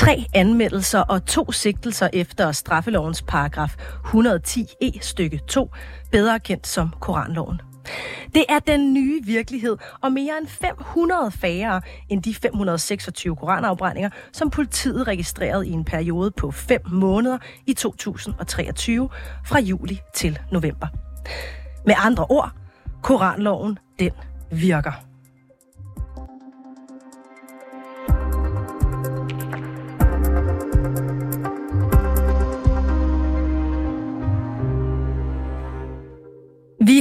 Tre 0.00 0.24
anmeldelser 0.34 1.00
og 1.00 1.26
to 1.26 1.52
sigtelser 1.52 2.08
efter 2.12 2.52
straffelovens 2.52 3.22
paragraf 3.22 3.76
110e 4.04 4.74
e, 4.80 4.92
stykke 5.00 5.40
2, 5.48 5.70
bedre 6.12 6.40
kendt 6.40 6.66
som 6.66 6.94
Koranloven. 7.00 7.60
Det 8.34 8.44
er 8.48 8.58
den 8.58 8.94
nye 8.94 9.20
virkelighed, 9.24 9.76
og 10.00 10.12
mere 10.12 10.38
end 10.40 10.46
500 10.48 11.30
færre 11.30 11.80
end 12.08 12.22
de 12.22 12.34
526 12.34 13.36
koranafbrændinger, 13.36 14.10
som 14.32 14.50
politiet 14.50 15.06
registrerede 15.06 15.68
i 15.68 15.70
en 15.70 15.84
periode 15.84 16.30
på 16.30 16.50
5 16.50 16.80
måneder 16.90 17.38
i 17.66 17.72
2023 17.72 19.08
fra 19.46 19.60
juli 19.60 20.00
til 20.14 20.38
november. 20.52 20.86
Med 21.86 21.94
andre 21.98 22.26
ord, 22.28 22.50
koranloven, 23.02 23.78
den 23.98 24.12
virker. 24.52 25.09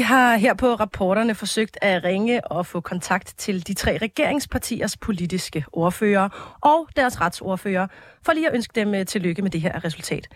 Har 0.10 0.38
her 0.38 0.54
på 0.54 0.76
rapporterne 0.76 1.36
forsøgt 1.36 1.78
at 1.82 2.04
ringe 2.04 2.48
og 2.48 2.66
få 2.66 2.82
kontakt 2.82 3.34
til 3.38 3.68
de 3.68 3.74
tre 3.74 3.98
regeringspartiers 4.02 4.98
politiske 4.98 5.66
ordfører 5.72 6.56
og 6.62 6.88
deres 6.96 7.22
retsordfører, 7.22 7.88
for 8.26 8.34
lige 8.34 8.48
at 8.48 8.56
ønske 8.56 8.72
dem 8.76 8.96
øh, 8.96 9.06
tillykke 9.06 9.42
med 9.42 9.52
det 9.52 9.62
her 9.62 9.86
resultat. 9.86 10.28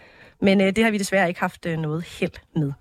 Men 0.42 0.62
øh, 0.62 0.76
det 0.76 0.84
har 0.84 0.92
vi 0.92 0.98
desværre 0.98 1.28
ikke 1.28 1.40
haft 1.40 1.66
øh, 1.66 1.78
noget 1.78 2.04
held 2.04 2.32
med. 2.56 2.72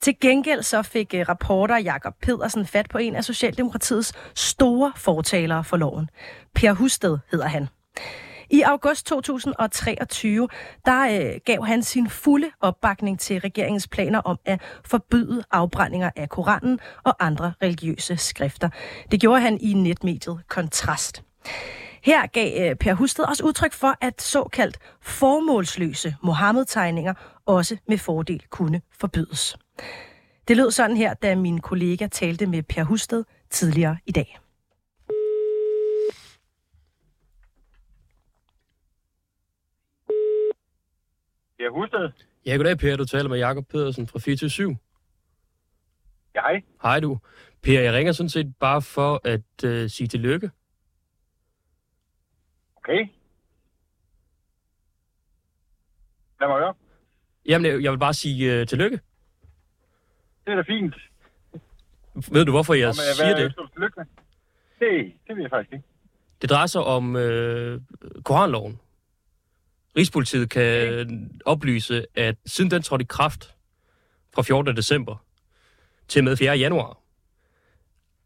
Til 0.00 0.14
gengæld 0.20 0.62
så 0.62 0.82
fik 0.82 1.14
øh, 1.14 1.28
rapporter 1.28 1.78
Jakob 1.78 2.14
Pedersen 2.22 2.66
fat 2.66 2.88
på 2.88 2.98
en 2.98 3.16
af 3.16 3.24
Socialdemokratiets 3.24 4.12
store 4.34 4.92
fortalere 4.96 5.64
for 5.64 5.76
loven. 5.76 6.10
Per 6.54 6.72
Husted 6.72 7.18
hedder 7.30 7.48
han. 7.48 7.68
I 8.52 8.62
august 8.62 9.06
2023, 9.06 10.48
der 10.84 11.00
øh, 11.00 11.40
gav 11.44 11.64
han 11.64 11.82
sin 11.82 12.08
fulde 12.08 12.50
opbakning 12.60 13.20
til 13.20 13.40
regeringens 13.40 13.88
planer 13.88 14.18
om 14.18 14.38
at 14.44 14.60
forbyde 14.84 15.44
afbrændinger 15.50 16.10
af 16.16 16.28
Koranen 16.28 16.80
og 17.04 17.26
andre 17.26 17.52
religiøse 17.62 18.16
skrifter. 18.16 18.68
Det 19.10 19.20
gjorde 19.20 19.40
han 19.40 19.58
i 19.60 19.72
netmediet 19.72 20.40
Kontrast. 20.48 21.22
Her 22.02 22.26
gav 22.26 22.70
øh, 22.70 22.76
Per 22.76 22.94
Husted 22.94 23.24
også 23.24 23.44
udtryk 23.44 23.72
for, 23.72 23.94
at 24.00 24.22
såkaldt 24.22 24.78
formålsløse 25.02 26.16
Mohammed-tegninger 26.22 27.14
også 27.46 27.76
med 27.88 27.98
fordel 27.98 28.42
kunne 28.50 28.80
forbydes. 29.00 29.56
Det 30.48 30.56
lød 30.56 30.70
sådan 30.70 30.96
her, 30.96 31.14
da 31.14 31.34
min 31.34 31.60
kollega 31.60 32.06
talte 32.06 32.46
med 32.46 32.62
Per 32.62 32.84
Husted 32.84 33.24
tidligere 33.50 33.96
i 34.06 34.12
dag. 34.12 34.38
Per 41.60 41.70
Husted. 41.70 42.10
Ja, 42.46 42.56
goddag 42.56 42.78
Per. 42.78 42.96
Du 42.96 43.04
taler 43.04 43.28
med 43.28 43.38
Jakob 43.38 43.68
Pedersen 43.68 44.08
fra 44.08 44.18
24 44.18 44.76
Ja, 46.34 46.40
hej. 46.40 46.62
Hej 46.82 47.00
du. 47.00 47.18
Per, 47.62 47.80
jeg 47.80 47.92
ringer 47.92 48.12
sådan 48.12 48.30
set 48.30 48.56
bare 48.60 48.82
for 48.82 49.20
at 49.24 49.64
uh, 49.64 49.90
sige 49.90 50.08
tillykke. 50.08 50.50
Okay. 52.76 53.08
Lad 56.40 56.48
mig 56.48 56.58
høre. 56.58 56.74
Jamen, 57.46 57.82
jeg 57.82 57.92
vil 57.92 57.98
bare 57.98 58.14
sige 58.14 58.60
uh, 58.60 58.66
tillykke. 58.66 59.00
Det 60.44 60.52
er 60.52 60.54
da 60.56 60.62
fint. 60.62 60.94
Ved 62.32 62.44
du, 62.44 62.50
hvorfor 62.50 62.74
jeg 62.74 62.80
Jamen, 62.80 62.94
siger 62.94 63.34
hvad 63.34 63.44
det? 63.44 63.56
du 63.56 63.66
tillykke 63.66 63.94
med? 63.96 64.06
Det, 64.78 65.12
det 65.28 65.36
ved 65.36 65.42
jeg 65.42 65.50
faktisk 65.50 65.72
ikke. 65.72 65.84
Det 66.42 66.50
drejer 66.50 66.66
sig 66.66 66.84
om 66.84 67.14
uh, 67.14 67.22
Koranloven. 68.24 68.80
Rigspolitiet 69.96 70.50
kan 70.50 71.30
oplyse, 71.44 72.06
at 72.14 72.36
siden 72.46 72.70
den 72.70 72.82
trådte 72.82 73.02
i 73.02 73.06
kraft 73.08 73.54
fra 74.34 74.42
14. 74.42 74.76
december 74.76 75.24
til 76.08 76.24
med 76.24 76.36
4. 76.36 76.52
januar, 76.58 76.98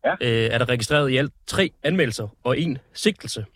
Ja. 0.05 0.13
øh, 0.21 0.51
er 0.55 0.59
der 0.59 0.69
registreret 0.69 1.11
i 1.11 1.17
alt 1.17 1.33
tre 1.47 1.71
anmeldelser 1.83 2.29
og 2.43 2.59
en 2.59 2.79
sigtelse 2.93 3.47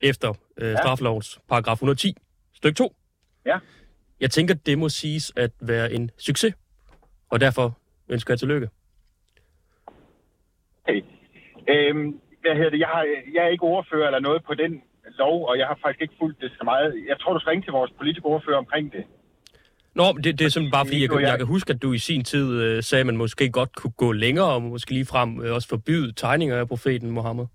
efter 0.00 0.34
øh, 0.56 0.70
Ja. 0.70 0.76
straffelovens 0.76 1.38
paragraf 1.48 1.74
110, 1.76 2.14
stykke 2.54 2.76
2. 2.76 2.96
Ja. 3.46 3.58
Jeg 4.20 4.30
tænker, 4.30 4.54
det 4.54 4.78
må 4.78 4.88
siges 4.88 5.32
at 5.36 5.50
være 5.60 5.92
en 5.92 6.10
succes, 6.18 6.54
og 7.30 7.40
derfor 7.40 7.78
ønsker 8.08 8.34
jeg 8.34 8.38
tillykke. 8.38 8.68
Hey. 10.88 11.02
Øhm, 11.68 12.20
hvad 12.40 12.54
hedder 12.56 12.70
det? 12.70 12.78
Jeg, 12.78 12.88
har, 12.88 13.06
jeg 13.34 13.44
er 13.44 13.48
ikke 13.48 13.62
ordfører 13.64 14.06
eller 14.06 14.20
noget 14.20 14.44
på 14.44 14.54
den 14.54 14.82
lov, 15.18 15.36
og 15.48 15.58
jeg 15.58 15.66
har 15.66 15.78
faktisk 15.84 16.02
ikke 16.02 16.14
fulgt 16.20 16.40
det 16.40 16.50
så 16.58 16.64
meget. 16.64 16.86
Jeg 17.08 17.16
tror, 17.20 17.32
du 17.32 17.40
skal 17.40 17.50
ringe 17.50 17.64
til 17.66 17.72
vores 17.72 17.90
politiske 17.98 18.26
ordfører 18.26 18.56
omkring 18.58 18.92
det. 18.92 19.04
Nå, 19.94 20.12
men 20.12 20.24
det, 20.24 20.38
det 20.38 20.44
er 20.44 20.48
simpelthen 20.50 20.76
bare 20.78 20.86
fordi, 20.86 21.00
jeg, 21.02 21.10
kan- 21.10 21.20
jeg- 21.20 21.38
kan 21.38 21.46
huske, 21.46 21.72
at 21.72 21.82
du 21.82 21.92
i 21.92 21.98
sin 21.98 22.24
tid 22.24 22.46
øh, 22.62 22.82
sagde, 22.82 23.00
at 23.00 23.06
man 23.06 23.16
måske 23.16 23.50
godt 23.50 23.72
kunne 23.76 23.90
gå 24.04 24.12
længere, 24.12 24.46
og 24.54 24.62
måske 24.62 24.90
lige 24.90 25.06
frem 25.06 25.42
øh, 25.44 25.54
også 25.54 25.68
forbyde 25.68 26.12
tegninger 26.12 26.56
af 26.56 26.68
profeten 26.68 27.10
Mohammed. 27.10 27.46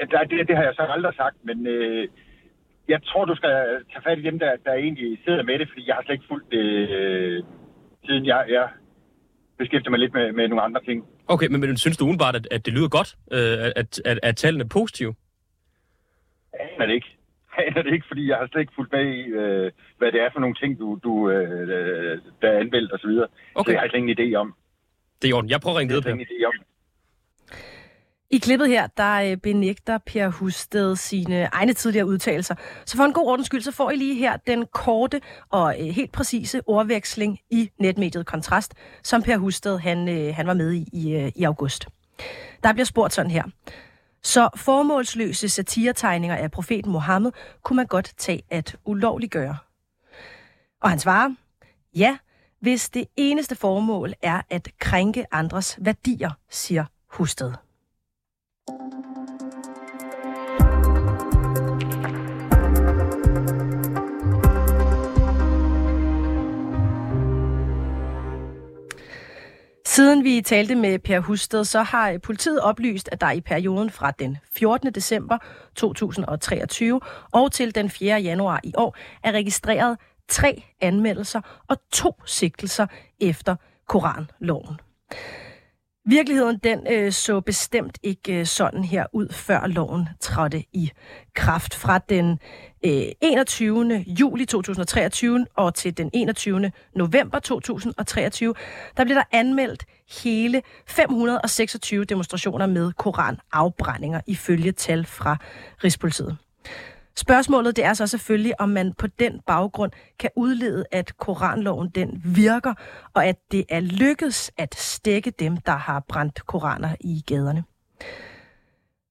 Ja, 0.00 0.04
Det, 0.04 0.48
det 0.48 0.56
har 0.56 0.62
jeg 0.64 0.74
så 0.76 0.82
aldrig 0.82 1.14
sagt, 1.16 1.36
men 1.44 1.66
øh, 1.66 2.08
jeg 2.88 3.00
tror, 3.02 3.24
du 3.24 3.34
skal 3.36 3.50
tage 3.92 4.02
fat 4.06 4.18
i 4.18 4.22
dem, 4.22 4.38
der, 4.38 4.50
der 4.64 4.72
egentlig 4.74 5.18
sidder 5.24 5.42
med 5.42 5.58
det, 5.58 5.68
fordi 5.68 5.82
jeg 5.88 5.94
har 5.94 6.02
slet 6.02 6.12
ikke 6.14 6.24
fulgt 6.28 6.50
det, 6.50 6.64
øh, 6.98 7.42
siden 8.06 8.26
jeg, 8.26 8.44
jeg 8.48 8.68
beskæftiger 9.58 9.90
mig 9.90 9.98
lidt 10.00 10.14
med, 10.14 10.32
med 10.32 10.48
nogle 10.48 10.62
andre 10.62 10.80
ting. 10.84 11.04
Okay, 11.28 11.46
men, 11.50 11.60
men 11.60 11.76
synes 11.76 11.96
du 11.96 12.04
udenbart, 12.04 12.36
at, 12.36 12.48
at 12.50 12.66
det 12.66 12.72
lyder 12.74 12.88
godt, 12.88 13.16
øh, 13.32 13.72
at, 13.76 14.00
at, 14.04 14.20
at 14.22 14.36
tallene 14.36 14.64
er 14.64 14.68
positive? 14.68 15.14
Aner 16.52 16.86
det 16.86 16.94
ikke. 16.94 17.16
Jeg 17.56 17.66
aner 17.66 17.82
det 17.82 17.92
ikke, 17.92 18.06
fordi 18.08 18.28
jeg 18.28 18.36
har 18.36 18.46
slet 18.46 18.60
ikke 18.60 18.72
fulgt 18.76 18.92
med 18.92 19.04
i, 19.14 19.20
øh, 19.20 19.72
hvad 19.98 20.12
det 20.12 20.20
er 20.20 20.28
for 20.32 20.40
nogle 20.40 20.54
ting, 20.54 20.78
du, 20.78 20.98
du 21.04 21.30
øh, 21.30 22.18
der 22.42 22.48
er 22.50 22.58
anmeldt 22.58 22.92
osv. 22.92 23.06
Okay. 23.08 23.16
Så 23.18 23.28
Okay. 23.54 23.72
jeg 23.72 23.80
har 23.80 23.88
slet 23.88 23.98
ingen 23.98 24.16
idé 24.18 24.34
om. 24.34 24.54
Det 25.22 25.28
er 25.28 25.30
i 25.30 25.32
orden. 25.32 25.50
Jeg 25.50 25.60
prøver 25.60 25.76
at 25.76 25.80
ringe 25.80 25.94
videre 25.94 26.12
om. 26.46 26.52
I 28.32 28.38
klippet 28.38 28.68
her, 28.68 28.86
der 28.86 29.30
øh, 29.30 29.36
benægter 29.36 29.98
Per 30.06 30.28
Husted 30.28 30.96
sine 30.96 31.44
egne 31.52 31.72
tidligere 31.72 32.06
udtalelser. 32.06 32.54
Så 32.84 32.96
for 32.96 33.04
en 33.04 33.12
god 33.12 33.26
ordens 33.26 33.46
skyld, 33.46 33.60
så 33.60 33.72
får 33.72 33.90
I 33.90 33.96
lige 33.96 34.14
her 34.14 34.36
den 34.36 34.66
korte 34.66 35.20
og 35.50 35.74
øh, 35.80 35.86
helt 35.86 36.12
præcise 36.12 36.60
ordveksling 36.66 37.38
i 37.50 37.70
netmediet 37.78 38.26
Kontrast, 38.26 38.74
som 39.02 39.22
Per 39.22 39.36
Husted 39.36 39.78
han, 39.78 40.08
øh, 40.08 40.34
han 40.34 40.46
var 40.46 40.54
med 40.54 40.72
i 40.72 40.84
i, 40.92 41.30
i 41.36 41.44
august. 41.44 41.88
Der 42.62 42.72
bliver 42.72 42.84
spurgt 42.86 43.12
sådan 43.12 43.30
her. 43.30 43.42
Så 44.22 44.48
formålsløse 44.56 45.48
satiretegninger 45.48 46.36
af 46.36 46.50
profeten 46.50 46.92
Mohammed 46.92 47.32
kunne 47.62 47.76
man 47.76 47.86
godt 47.86 48.12
tage 48.16 48.42
at 48.50 48.76
ulovliggøre. 48.84 49.56
Og 50.82 50.90
han 50.90 50.98
svarer, 50.98 51.34
ja, 51.96 52.18
hvis 52.60 52.90
det 52.90 53.06
eneste 53.16 53.54
formål 53.54 54.12
er 54.22 54.40
at 54.50 54.68
krænke 54.78 55.26
andres 55.30 55.78
værdier, 55.80 56.30
siger 56.50 56.84
Husted. 57.06 57.52
Siden 70.00 70.24
vi 70.24 70.40
talte 70.40 70.74
med 70.74 70.98
Per 70.98 71.20
Husted, 71.20 71.64
så 71.64 71.82
har 71.82 72.18
politiet 72.18 72.60
oplyst, 72.60 73.08
at 73.12 73.20
der 73.20 73.30
i 73.30 73.40
perioden 73.40 73.90
fra 73.90 74.10
den 74.10 74.38
14. 74.56 74.92
december 74.92 75.38
2023 75.76 77.00
og 77.32 77.52
til 77.52 77.74
den 77.74 77.90
4. 77.90 78.20
januar 78.20 78.60
i 78.64 78.72
år 78.76 78.96
er 79.24 79.32
registreret 79.32 79.98
tre 80.28 80.62
anmeldelser 80.80 81.40
og 81.68 81.76
to 81.92 82.22
sigtelser 82.26 82.86
efter 83.20 83.56
Koranloven. 83.88 84.80
Virkeligheden 86.06 86.58
den 86.58 86.86
øh, 86.90 87.12
så 87.12 87.40
bestemt 87.40 87.98
ikke 88.02 88.40
øh, 88.40 88.46
sådan 88.46 88.84
her 88.84 89.06
ud, 89.12 89.28
før 89.32 89.66
loven 89.66 90.08
trådte 90.20 90.64
i 90.72 90.90
kraft. 91.34 91.74
Fra 91.74 91.98
den 91.98 92.38
øh, 92.84 93.02
21. 93.20 94.04
juli 94.06 94.44
2023 94.46 95.46
og 95.56 95.74
til 95.74 95.96
den 95.96 96.10
21. 96.12 96.72
november 96.96 97.38
2023, 97.38 98.54
der 98.96 99.04
blev 99.04 99.16
der 99.16 99.22
anmeldt 99.32 99.84
hele 100.22 100.62
526 100.86 102.04
demonstrationer 102.04 102.66
med 102.66 102.92
koranafbrændinger 102.92 104.20
ifølge 104.26 104.72
tal 104.72 105.06
fra 105.06 105.36
Rigspolitiet. 105.84 106.36
Spørgsmålet 107.20 107.76
det 107.76 107.84
er 107.84 107.94
så 107.94 108.06
selvfølgelig, 108.06 108.60
om 108.60 108.68
man 108.68 108.94
på 108.98 109.06
den 109.06 109.40
baggrund 109.46 109.92
kan 110.18 110.30
udlede, 110.36 110.84
at 110.92 111.16
koranloven 111.16 111.88
den 111.88 112.22
virker, 112.24 112.74
og 113.14 113.26
at 113.26 113.36
det 113.52 113.64
er 113.68 113.80
lykkedes 113.80 114.50
at 114.58 114.74
stække 114.74 115.30
dem, 115.30 115.56
der 115.56 115.72
har 115.76 116.04
brændt 116.08 116.46
koraner 116.46 116.96
i 117.00 117.24
gaderne. 117.26 117.64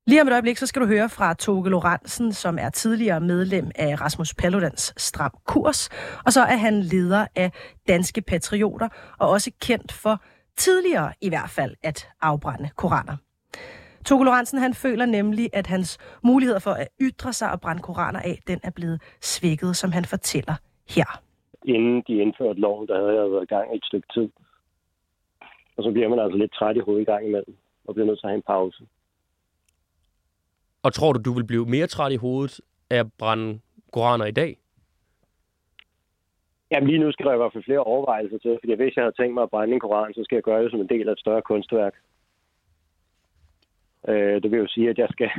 Lige 0.07 0.21
om 0.21 0.27
et 0.27 0.31
øjeblik, 0.31 0.57
så 0.57 0.65
skal 0.65 0.81
du 0.81 0.88
høre 0.88 1.09
fra 1.09 1.33
Toge 1.33 1.69
Lorentzen, 1.69 2.33
som 2.33 2.57
er 2.59 2.69
tidligere 2.69 3.19
medlem 3.19 3.71
af 3.75 4.01
Rasmus 4.01 4.33
Paludans 4.33 4.94
Stram 4.97 5.33
Kurs, 5.45 5.89
og 6.25 6.33
så 6.33 6.41
er 6.41 6.57
han 6.57 6.81
leder 6.81 7.27
af 7.35 7.51
Danske 7.88 8.21
Patrioter, 8.21 8.89
og 9.19 9.29
også 9.29 9.51
kendt 9.62 9.91
for 9.91 10.23
tidligere 10.57 11.13
i 11.21 11.29
hvert 11.29 11.50
fald 11.50 11.75
at 11.83 12.07
afbrænde 12.21 12.69
koraner. 12.75 13.17
Togo 14.06 14.24
Lorentzen, 14.24 14.60
han 14.60 14.74
føler 14.74 15.06
nemlig, 15.06 15.50
at 15.54 15.68
hans 15.68 15.98
muligheder 16.24 16.60
for 16.60 16.72
at 16.72 16.88
ytre 17.01 17.34
sig 17.34 17.51
og 17.51 17.62
brænde 17.62 17.81
koraner 17.81 18.19
af, 18.19 18.40
den 18.48 18.60
er 18.63 18.72
blevet 18.75 19.01
svækket, 19.22 19.75
som 19.75 19.92
han 19.92 20.06
fortæller 20.06 20.56
her. 20.90 21.22
Inden 21.66 22.04
de 22.07 22.13
indførte 22.13 22.60
loven, 22.60 22.88
der 22.88 22.96
havde 23.00 23.13
jeg 23.19 23.31
været 23.31 23.44
i 23.44 23.54
gang 23.56 23.75
et 23.75 23.86
stykke 23.86 24.07
tid. 24.13 24.30
Og 25.78 25.84
så 25.84 25.92
bliver 25.92 26.10
man 26.10 26.19
altså 26.19 26.38
lidt 26.38 26.54
træt 26.54 26.75
i 26.75 26.80
hovedet 26.80 27.01
i 27.01 27.12
gang 27.12 27.25
imellem, 27.28 27.56
og 27.86 27.94
bliver 27.94 28.07
nødt 28.07 28.19
til 28.19 28.28
at 28.28 28.31
have 28.31 28.36
en 28.38 28.51
pause. 28.54 28.84
Og 30.84 30.94
tror 30.94 31.13
du, 31.13 31.19
du 31.25 31.34
vil 31.34 31.48
blive 31.48 31.66
mere 31.66 31.88
træt 31.88 32.12
i 32.12 32.16
hovedet 32.16 32.62
af 32.90 33.00
at 33.00 33.13
brænde 33.19 33.60
koraner 33.94 34.25
i 34.25 34.31
dag? 34.31 34.57
Jamen 36.72 36.90
lige 36.90 37.00
nu 37.00 37.12
skal 37.12 37.25
der 37.25 37.34
i 37.34 37.38
hvert 37.38 37.54
fald 37.54 37.63
flere 37.63 37.80
overvejelser 37.80 38.38
til, 38.38 38.57
fordi 38.62 38.74
hvis 38.74 38.96
jeg 38.96 39.04
havde 39.04 39.16
tænkt 39.19 39.34
mig 39.34 39.44
at 39.44 39.50
brænde 39.50 39.74
en 39.74 39.80
koran, 39.80 40.13
så 40.13 40.22
skal 40.24 40.36
jeg 40.36 40.44
gøre 40.44 40.63
det 40.63 40.72
som 40.72 40.81
en 40.81 40.90
del 40.90 41.07
af 41.10 41.12
et 41.12 41.19
større 41.19 41.42
kunstværk. 41.42 41.94
Øh, 44.09 44.41
det 44.44 44.51
vil 44.51 44.59
jo 44.59 44.67
sige, 44.67 44.89
at 44.89 44.97
jeg 44.97 45.07
skal... 45.11 45.29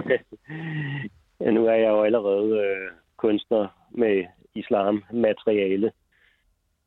ja, 1.41 1.51
nu 1.57 1.67
er 1.67 1.75
jeg 1.75 1.89
jo 1.89 2.03
allerede 2.03 2.51
øh, 2.67 2.91
kunstner 3.17 3.69
med 3.91 4.25
islam-materiale. 4.55 5.93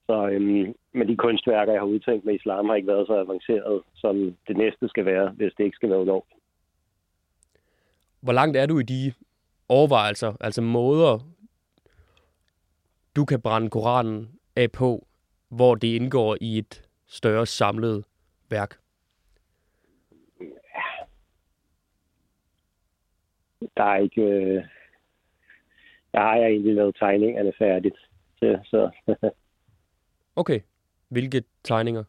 Så 0.07 0.29
øhm, 0.29 0.73
men 0.93 1.07
de 1.07 1.17
kunstværker, 1.17 1.71
jeg 1.73 1.81
har 1.81 1.87
udtænkt 1.87 2.25
med 2.25 2.35
islam, 2.35 2.69
har 2.69 2.75
ikke 2.75 2.87
været 2.87 3.07
så 3.07 3.13
avanceret, 3.13 3.81
som 3.95 4.35
det 4.47 4.57
næste 4.57 4.89
skal 4.89 5.05
være, 5.05 5.29
hvis 5.29 5.53
det 5.57 5.63
ikke 5.63 5.75
skal 5.75 5.89
være 5.89 6.01
ulovligt. 6.01 6.39
Hvor 8.21 8.33
langt 8.33 8.57
er 8.57 8.65
du 8.65 8.79
i 8.79 8.83
de 8.83 9.13
overvejelser, 9.69 10.33
altså 10.39 10.61
måder, 10.61 11.19
du 13.15 13.25
kan 13.25 13.41
brænde 13.41 13.69
Koranen 13.69 14.29
af 14.55 14.71
på, 14.71 15.07
hvor 15.49 15.75
det 15.75 15.87
indgår 15.87 16.37
i 16.41 16.57
et 16.57 16.81
større 17.07 17.45
samlet 17.45 18.05
værk? 18.49 18.82
Der 23.77 23.83
er 23.83 23.97
ikke... 23.97 24.21
Øh... 24.21 24.63
Der 26.13 26.19
har 26.19 26.35
jeg 26.35 26.47
egentlig 26.49 26.75
lavet 26.75 26.95
tegningerne 26.99 27.53
færdigt 27.57 27.97
til, 28.39 28.59
så... 28.63 28.89
okay. 30.41 30.59
Hvilke 31.09 31.43
tegninger? 31.63 32.03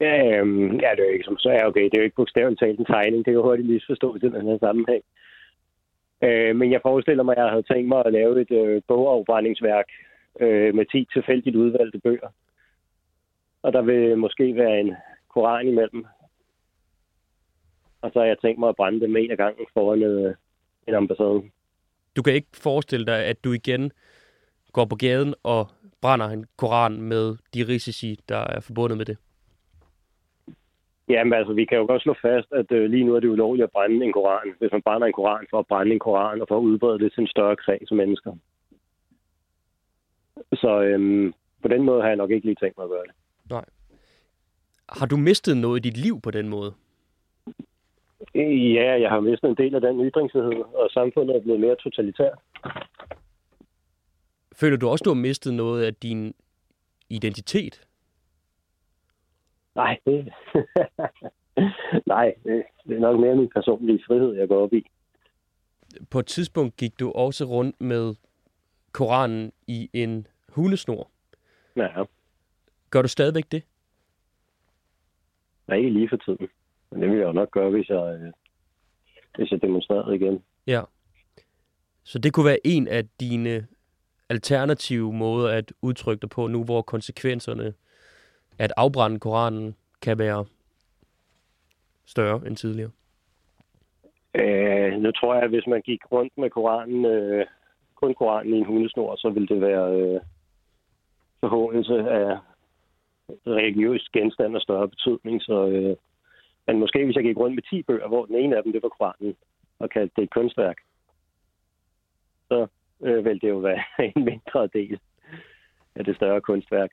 Ja, 0.00 0.38
øhm, 0.38 0.80
ja, 0.80 0.90
det 0.90 1.00
er 1.00 1.08
jo 1.08 1.12
ikke 1.12 1.24
som 1.24 1.38
så 1.38 1.50
er 1.50 1.64
okay. 1.64 1.84
Det 1.84 1.94
er 1.94 1.98
jo 1.98 2.04
ikke 2.04 2.16
bogstaveligt 2.16 2.60
talt 2.60 2.78
en 2.78 2.84
tegning. 2.84 3.24
Det 3.24 3.32
kan 3.32 3.42
hurtigt 3.42 3.68
misforstås 3.68 4.22
i 4.22 4.28
den 4.28 4.46
her 4.46 4.58
sammenhæng. 4.58 5.04
Øh, 6.22 6.56
men 6.56 6.72
jeg 6.72 6.80
forestiller 6.82 7.22
mig, 7.24 7.36
at 7.36 7.42
jeg 7.42 7.50
havde 7.50 7.62
tænkt 7.72 7.88
mig 7.88 8.02
at 8.06 8.12
lave 8.12 8.40
et 8.40 8.50
øh, 8.50 8.82
bogafbrændingsværk 8.88 9.88
øh, 10.40 10.74
med 10.74 10.86
10 10.86 11.08
tilfældigt 11.12 11.56
udvalgte 11.56 11.98
bøger. 11.98 12.28
Og 13.62 13.72
der 13.72 13.82
vil 13.82 14.18
måske 14.18 14.56
være 14.56 14.80
en 14.80 14.94
koran 15.28 15.68
imellem. 15.68 16.06
Og 18.02 18.10
så 18.12 18.18
har 18.18 18.26
jeg 18.26 18.38
tænkt 18.38 18.58
mig 18.60 18.68
at 18.68 18.76
brænde 18.76 19.00
dem 19.00 19.16
en 19.16 19.30
af 19.30 19.36
gangen 19.36 19.66
foran 19.72 20.02
øh, 20.02 20.34
en 20.88 20.94
ambassade. 20.94 21.42
Du 22.16 22.22
kan 22.22 22.34
ikke 22.34 22.48
forestille 22.54 23.06
dig, 23.06 23.24
at 23.24 23.44
du 23.44 23.52
igen 23.52 23.92
går 24.72 24.84
på 24.84 24.96
gaden 24.96 25.34
og 25.42 25.66
brænder 26.00 26.28
en 26.28 26.46
koran 26.56 27.02
med 27.02 27.36
de 27.54 27.62
risici, 27.68 28.18
der 28.28 28.36
er 28.36 28.60
forbundet 28.60 28.98
med 28.98 29.06
det? 29.06 29.16
Jamen 31.08 31.32
altså, 31.32 31.52
vi 31.52 31.64
kan 31.64 31.78
jo 31.78 31.86
godt 31.86 32.02
slå 32.02 32.14
fast, 32.22 32.52
at 32.52 32.72
øh, 32.72 32.90
lige 32.90 33.04
nu 33.04 33.14
er 33.14 33.20
det 33.20 33.28
ulovligt 33.28 33.64
at 33.64 33.70
brænde 33.70 34.04
en 34.06 34.12
koran. 34.12 34.54
Hvis 34.58 34.72
man 34.72 34.82
brænder 34.82 35.06
en 35.06 35.12
koran 35.12 35.46
for 35.50 35.58
at 35.58 35.66
brænde 35.66 35.92
en 35.92 35.98
koran 35.98 36.40
og 36.40 36.48
for 36.48 36.56
at 36.56 36.62
udbrede 36.62 36.98
det 36.98 37.12
til 37.12 37.20
en 37.20 37.26
større 37.26 37.56
kreds 37.56 37.90
af 37.90 37.96
mennesker. 37.96 38.32
Så 40.52 40.82
øhm, 40.82 41.32
på 41.62 41.68
den 41.68 41.82
måde 41.82 42.00
har 42.02 42.08
jeg 42.08 42.16
nok 42.16 42.30
ikke 42.30 42.46
lige 42.46 42.56
tænkt 42.60 42.76
mig 42.78 42.84
at 42.84 42.90
gøre 42.90 43.02
det. 43.02 43.14
Nej. 43.50 43.64
Har 44.88 45.06
du 45.06 45.16
mistet 45.16 45.56
noget 45.56 45.86
i 45.86 45.88
dit 45.88 45.96
liv 45.96 46.20
på 46.20 46.30
den 46.30 46.48
måde? 46.48 46.74
Ja, 48.34 49.00
jeg 49.00 49.10
har 49.10 49.20
mistet 49.20 49.48
en 49.48 49.56
del 49.56 49.74
af 49.74 49.80
den 49.80 50.00
ytringsfrihed, 50.00 50.62
og 50.74 50.90
samfundet 50.90 51.36
er 51.36 51.40
blevet 51.40 51.60
mere 51.60 51.76
totalitært. 51.76 52.38
Føler 54.52 54.76
du 54.76 54.88
også, 54.88 55.02
du 55.02 55.10
har 55.10 55.20
mistet 55.20 55.54
noget 55.54 55.84
af 55.84 55.94
din 55.94 56.34
identitet? 57.10 57.86
Nej, 59.74 59.98
det... 60.06 60.32
Nej, 62.06 62.34
det, 62.44 62.64
det 62.88 62.96
er 62.96 63.00
nok 63.00 63.20
mere 63.20 63.36
min 63.36 63.50
personlige 63.50 64.04
frihed, 64.06 64.32
jeg 64.32 64.48
går 64.48 64.62
op 64.62 64.72
i. 64.72 64.86
På 66.10 66.18
et 66.18 66.26
tidspunkt 66.26 66.76
gik 66.76 67.00
du 67.00 67.12
også 67.12 67.44
rundt 67.44 67.80
med 67.80 68.14
Koranen 68.92 69.52
i 69.66 69.90
en 69.92 70.26
hundesnor. 70.48 71.10
Ja. 71.76 72.04
Gør 72.90 73.02
du 73.02 73.08
stadigvæk 73.08 73.52
det? 73.52 73.62
Nej, 75.68 75.80
lige 75.80 76.08
for 76.08 76.16
tiden. 76.16 76.48
Men 76.92 77.02
det 77.02 77.10
vil 77.10 77.18
jeg 77.18 77.26
jo 77.26 77.32
nok 77.32 77.50
gøre, 77.50 77.70
hvis 77.70 77.88
jeg, 77.88 78.20
øh, 78.22 78.32
hvis 79.36 79.50
jeg 79.50 79.62
demonstrerede 79.62 80.16
igen. 80.16 80.42
Ja. 80.66 80.82
Så 82.04 82.18
det 82.18 82.32
kunne 82.32 82.46
være 82.46 82.66
en 82.66 82.88
af 82.88 83.02
dine 83.20 83.66
alternative 84.28 85.12
måder 85.12 85.48
at 85.48 85.72
udtrykke 85.82 86.20
dig 86.20 86.30
på 86.30 86.46
nu, 86.46 86.64
hvor 86.64 86.82
konsekvenserne 86.82 87.74
at 88.58 88.72
afbrænde 88.76 89.20
Koranen 89.20 89.76
kan 90.02 90.18
være 90.18 90.44
større 92.06 92.46
end 92.46 92.56
tidligere? 92.56 92.90
Øh, 94.34 94.92
nu 95.00 95.12
tror 95.12 95.34
jeg, 95.34 95.42
at 95.42 95.50
hvis 95.50 95.66
man 95.66 95.82
gik 95.82 96.00
rundt 96.12 96.38
med 96.38 96.50
Koranen, 96.50 97.04
øh, 97.04 97.46
kun 97.94 98.14
Koranen 98.14 98.54
i 98.54 98.58
en 98.58 98.66
hundesnor, 98.66 99.16
så 99.16 99.30
ville 99.30 99.48
det 99.48 99.60
være 99.60 99.92
øh, 99.92 100.20
forhåndelse 101.40 101.94
af 101.94 102.38
religiøs 103.46 104.08
genstand 104.12 104.56
af 104.56 104.62
større 104.62 104.88
betydning. 104.88 105.42
Så, 105.42 105.66
øh, 105.66 105.96
men 106.66 106.78
måske 106.78 107.04
hvis 107.04 107.16
jeg 107.16 107.24
gik 107.24 107.36
rundt 107.36 107.54
med 107.54 107.62
10 107.62 107.82
bøger, 107.82 108.08
hvor 108.08 108.26
den 108.26 108.34
ene 108.34 108.56
af 108.56 108.62
dem 108.62 108.72
det 108.72 108.82
var 108.82 108.88
Koranen, 108.88 109.36
og 109.78 109.90
kaldte 109.90 110.12
det 110.16 110.22
et 110.22 110.30
kunstværk, 110.30 110.76
så 112.48 112.66
øh, 113.00 113.24
vil 113.24 113.40
det 113.40 113.48
jo 113.48 113.58
være 113.58 113.82
en 114.16 114.24
mindre 114.24 114.66
del 114.66 115.00
af 115.94 116.04
det 116.04 116.16
større 116.16 116.40
kunstværk. 116.40 116.90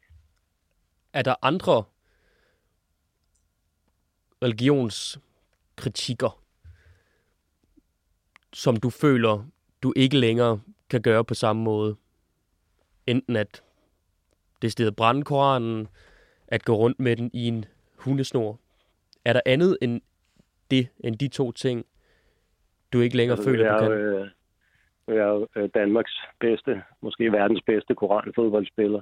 Er 1.13 1.21
der 1.21 1.35
andre 1.41 1.83
religionskritikker, 4.43 6.41
som 8.53 8.75
du 8.75 8.89
føler, 8.89 9.43
du 9.83 9.93
ikke 9.95 10.17
længere 10.17 10.61
kan 10.89 11.01
gøre 11.01 11.25
på 11.25 11.33
samme 11.33 11.63
måde? 11.63 11.95
Enten 13.07 13.35
at 13.35 13.63
det 14.61 14.71
stedet 14.71 14.95
brænde 14.95 15.23
Koranen, 15.23 15.87
at 16.47 16.65
gå 16.65 16.75
rundt 16.75 16.99
med 16.99 17.15
den 17.15 17.31
i 17.33 17.47
en 17.47 17.65
hundesnor. 17.95 18.59
Er 19.29 19.33
der 19.33 19.41
andet 19.45 19.77
end 19.81 20.01
det, 20.71 20.87
end 20.99 21.15
de 21.15 21.27
to 21.27 21.51
ting, 21.51 21.85
du 22.93 22.99
ikke 22.99 23.17
længere 23.17 23.37
altså, 23.37 23.49
føler, 23.49 23.73
du 23.73 23.79
kan? 23.79 23.91
Øh, 23.91 24.29
jeg 25.07 25.17
er 25.17 25.27
jo 25.27 25.47
øh, 25.55 25.69
Danmarks 25.73 26.19
bedste, 26.39 26.83
måske 27.01 27.31
verdens 27.31 27.61
bedste 27.65 27.95
koranfodboldspiller. 27.95 29.01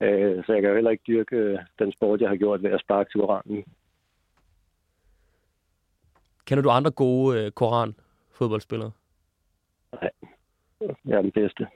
Øh, 0.00 0.44
så 0.44 0.52
jeg 0.52 0.62
kan 0.62 0.68
jo 0.68 0.74
heller 0.74 0.90
ikke 0.90 1.04
dyrke 1.06 1.36
øh, 1.36 1.58
den 1.78 1.92
sport, 1.92 2.20
jeg 2.20 2.28
har 2.28 2.36
gjort 2.36 2.62
ved 2.62 2.70
at 2.70 2.80
sparke 2.80 3.10
til 3.10 3.20
koranen. 3.20 3.64
Kender 6.44 6.62
du 6.62 6.70
andre 6.70 6.90
gode 6.90 7.44
øh, 7.44 7.50
koran-fodboldspillere? 7.50 8.90
Nej, 9.92 10.10
jeg 11.04 11.16
er 11.18 11.22
den 11.22 11.32
bedste. 11.32 11.66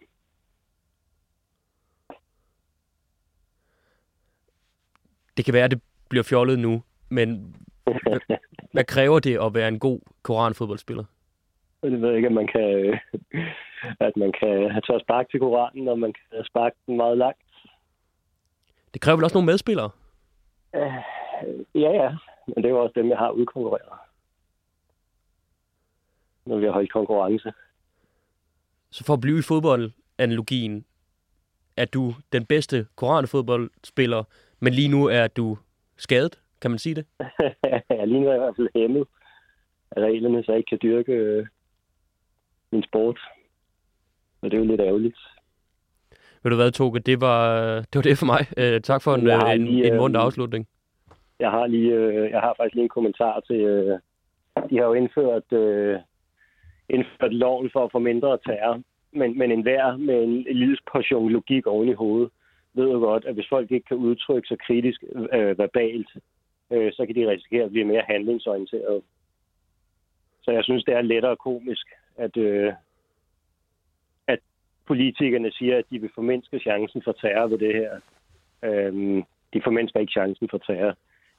Det 5.36 5.44
kan 5.44 5.54
være, 5.54 5.64
at 5.64 5.70
det 5.70 5.82
bliver 6.08 6.24
fjollet 6.24 6.58
nu, 6.58 6.82
men 7.08 7.56
hvad, 8.72 8.84
kræver 8.84 9.18
det 9.18 9.38
at 9.38 9.54
være 9.54 9.68
en 9.68 9.78
god 9.78 10.00
koranfodboldspiller? 10.22 11.04
Jeg 11.82 12.02
ved 12.02 12.14
ikke, 12.14 12.26
at 12.26 12.34
man 12.34 12.46
kan, 12.46 12.60
øh, 12.60 12.98
at 14.00 14.16
man 14.16 14.32
kan 14.40 14.70
have 14.70 14.80
tør 14.80 14.98
spark 14.98 15.30
til 15.30 15.40
koranen, 15.40 15.88
og 15.88 15.98
man 15.98 16.12
kan 16.12 16.44
sparke 16.44 16.76
den 16.86 16.96
meget 16.96 17.18
langt. 17.18 17.42
Det 18.94 19.00
kræver 19.00 19.16
vel 19.16 19.24
også 19.24 19.36
nogle 19.36 19.46
medspillere? 19.46 19.90
Uh, 20.72 20.94
ja, 21.74 21.90
ja. 21.90 22.16
Men 22.46 22.56
det 22.56 22.64
er 22.64 22.68
jo 22.68 22.82
også 22.82 22.92
dem, 22.96 23.08
jeg 23.08 23.18
har 23.18 23.30
udkonkurreret. 23.30 23.98
Når 26.46 26.58
vi 26.58 26.64
har 26.64 26.72
holdt 26.72 26.92
konkurrence. 26.92 27.52
Så 28.90 29.04
for 29.04 29.14
at 29.14 29.20
blive 29.20 29.38
i 29.38 29.42
fodboldanalogien, 29.42 30.84
er 31.76 31.84
du 31.84 32.14
den 32.32 32.46
bedste 32.46 32.86
koranfodboldspiller, 32.96 34.24
men 34.60 34.72
lige 34.72 34.88
nu 34.88 35.04
er 35.04 35.26
du 35.26 35.58
skadet, 35.96 36.40
kan 36.62 36.70
man 36.70 36.78
sige 36.78 36.94
det? 36.94 37.06
er 37.20 37.80
jeg 37.90 38.08
i 38.08 38.22
hvert 38.22 38.56
fald 38.56 38.68
hæmmet 38.74 39.06
af 39.90 40.00
reglerne, 40.00 40.44
så 40.44 40.52
jeg 40.52 40.58
ikke 40.58 40.68
kan 40.68 40.78
dyrke 40.82 41.12
øh, 41.12 41.46
min 42.72 42.82
sport. 42.82 43.20
Og 44.42 44.50
det 44.50 44.56
er 44.56 44.62
jo 44.62 44.70
lidt 44.70 44.80
ærgerligt. 44.80 45.18
Ved 46.42 46.50
du 46.50 46.56
hvad, 46.56 46.70
Toge, 46.70 47.00
det 47.00 47.20
var 47.20 47.64
det, 47.80 47.94
var 47.94 48.02
det 48.02 48.18
for 48.18 48.26
mig. 48.26 48.42
Uh, 48.60 48.80
tak 48.80 49.02
for 49.02 49.14
en, 49.14 49.20
lige, 49.20 49.54
en, 49.54 49.92
en 49.92 49.96
mundt 49.96 50.16
afslutning. 50.16 50.66
Jeg 51.40 51.50
har, 51.50 51.66
lige, 51.66 52.08
uh, 52.08 52.30
jeg 52.30 52.40
har 52.40 52.54
faktisk 52.56 52.74
lige 52.74 52.82
en 52.82 52.88
kommentar 52.88 53.40
til... 53.40 53.60
Uh, 53.64 53.98
de 54.70 54.76
har 54.76 54.84
jo 54.84 54.92
indført, 54.92 55.52
uh, 55.52 56.00
indført 56.88 57.32
loven 57.32 57.70
for 57.72 57.84
at 57.84 57.92
få 57.92 57.98
mindre 57.98 58.38
terror, 58.46 58.82
men, 59.12 59.38
men 59.38 59.52
enhver 59.52 59.96
med 59.96 60.22
en, 60.22 60.42
lille 60.42 60.76
portion 60.92 61.30
logik 61.30 61.66
oven 61.66 61.88
i 61.88 61.92
hovedet 61.92 62.30
ved 62.74 62.90
jo 62.90 62.98
godt, 62.98 63.24
at 63.24 63.34
hvis 63.34 63.48
folk 63.48 63.70
ikke 63.70 63.86
kan 63.86 63.96
udtrykke 63.96 64.48
sig 64.48 64.58
kritisk 64.66 65.04
uh, 65.14 65.58
verbalt, 65.58 66.08
uh, 66.70 66.88
så 66.92 67.06
kan 67.06 67.14
de 67.14 67.30
risikere 67.30 67.64
at 67.64 67.70
blive 67.70 67.84
mere 67.84 68.04
handlingsorienteret. 68.08 69.02
Så 70.42 70.52
jeg 70.52 70.64
synes, 70.64 70.84
det 70.84 70.94
er 70.94 71.00
lettere 71.00 71.36
komisk, 71.36 71.86
at, 72.16 72.36
øh, 72.36 72.72
at 74.26 74.38
politikerne 74.86 75.52
siger, 75.52 75.78
at 75.78 75.84
de 75.90 76.00
vil 76.00 76.10
formindske 76.14 76.58
chancen 76.58 77.02
for 77.04 77.12
terror 77.12 77.46
ved 77.46 77.58
det 77.58 77.74
her. 77.74 78.00
Øhm, 78.64 79.22
de 79.52 79.60
formindsker 79.64 80.00
ikke 80.00 80.10
chancen 80.10 80.48
for 80.50 80.58
terror. 80.58 80.96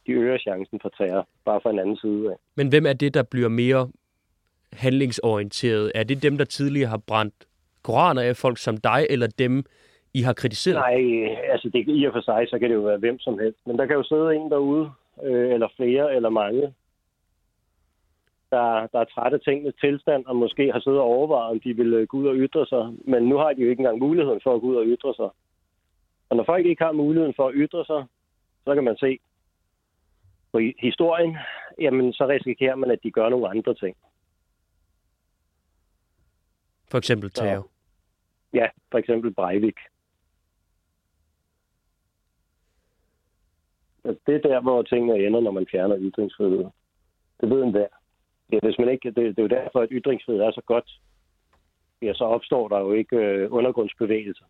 De 0.08 0.12
øger 0.12 0.38
chancen 0.38 0.80
for 0.82 0.90
terror, 0.90 1.28
bare 1.46 1.62
fra 1.62 1.70
en 1.70 1.80
anden 1.80 1.98
side 1.98 2.32
af. 2.32 2.36
Men 2.56 2.68
hvem 2.68 2.86
er 2.86 2.94
det, 2.94 3.14
der 3.14 3.24
bliver 3.24 3.50
mere 3.50 3.90
handlingsorienteret? 4.74 5.92
Er 5.96 6.04
det 6.04 6.24
dem, 6.24 6.38
der 6.38 6.46
tidligere 6.46 6.90
har 6.90 7.02
brændt 7.08 7.48
koraner 7.84 8.22
af 8.22 8.36
folk 8.36 8.58
som 8.58 8.78
dig, 8.78 9.08
eller 9.10 9.28
dem, 9.28 9.64
I 10.14 10.22
har 10.22 10.34
kritiseret? 10.34 10.76
Nej, 10.76 11.26
altså 11.52 11.70
det, 11.74 11.84
i 11.88 12.06
og 12.06 12.14
for 12.14 12.22
sig, 12.22 12.46
så 12.50 12.60
kan 12.60 12.70
det 12.70 12.76
jo 12.76 12.82
være 12.82 12.98
hvem 12.98 13.20
som 13.20 13.40
helst. 13.40 13.60
Men 13.68 13.78
der 13.78 13.86
kan 13.86 13.96
jo 13.96 14.04
sidde 14.04 14.36
en 14.36 14.52
derude, 14.52 14.92
øh, 15.24 15.54
eller 15.54 15.68
flere, 15.78 16.16
eller 16.16 16.30
mange, 16.30 16.74
der, 18.52 18.88
der 18.88 19.00
er 19.00 19.06
trætte 19.14 19.36
af 19.36 19.42
tingenes 19.42 19.76
tilstand, 19.82 20.26
og 20.26 20.36
måske 20.36 20.72
har 20.72 20.80
siddet 20.80 21.00
og 21.00 21.06
overvejet, 21.06 21.52
om 21.52 21.60
de 21.60 21.74
vil 21.74 21.94
øh, 21.94 22.08
gå 22.08 22.18
ud 22.18 22.28
og 22.28 22.36
ytre 22.36 22.66
sig. 22.66 22.94
Men 23.12 23.24
nu 23.24 23.38
har 23.38 23.54
de 23.54 23.62
jo 23.62 23.70
ikke 23.70 23.80
engang 23.80 24.00
muligheden 24.00 24.42
for 24.44 24.56
at 24.56 24.62
gå 24.62 24.68
ud 24.68 24.76
og 24.76 24.86
ytre 24.86 25.14
sig. 25.14 25.30
Og 26.30 26.36
når 26.38 26.44
folk 26.44 26.66
ikke 26.66 26.84
har 26.84 26.92
muligheden 26.92 27.34
for 27.36 27.48
at 27.48 27.54
ytre 27.56 27.86
sig, 27.86 28.06
så 28.66 28.76
kan 28.76 28.84
man 28.84 28.98
se 28.98 29.20
på 30.52 30.60
historien, 30.80 31.38
jamen 31.82 32.14
så 32.14 32.28
risikerer 32.28 32.76
man, 32.76 32.92
at 32.92 33.00
de 33.04 33.12
gør 33.12 33.30
nogle 33.30 33.50
andre 33.50 33.74
ting. 33.74 33.98
For 36.92 36.98
eksempel 36.98 37.30
terror. 37.32 37.68
Ja, 38.54 38.68
for 38.92 38.98
eksempel 38.98 39.34
Breivik. 39.34 39.76
Altså, 44.06 44.22
det 44.28 44.36
er 44.36 44.50
der, 44.50 44.62
hvor 44.62 44.82
tingene 44.82 45.26
ender, 45.26 45.40
når 45.40 45.52
man 45.52 45.68
fjerner 45.72 45.98
ytringsfrihed. 46.00 46.66
Det 47.42 47.50
ved 47.50 47.64
en 47.64 47.74
der. 47.74 47.88
Ja, 48.52 48.60
hvis 48.64 48.80
man 48.80 48.90
ikke, 48.90 49.12
det, 49.12 49.16
det 49.16 49.40
er 49.40 49.44
jo 49.44 49.48
derfor, 49.48 49.80
at 49.80 49.90
ytringsfrihed 49.92 50.42
er 50.42 50.52
så 50.52 50.62
godt. 50.66 50.90
Ja, 52.02 52.14
så 52.14 52.24
opstår 52.24 52.68
der 52.68 52.80
jo 52.80 52.94
ikke 52.94 53.16
øh, 53.16 53.54
undergrundsbevægelser. 53.54 54.46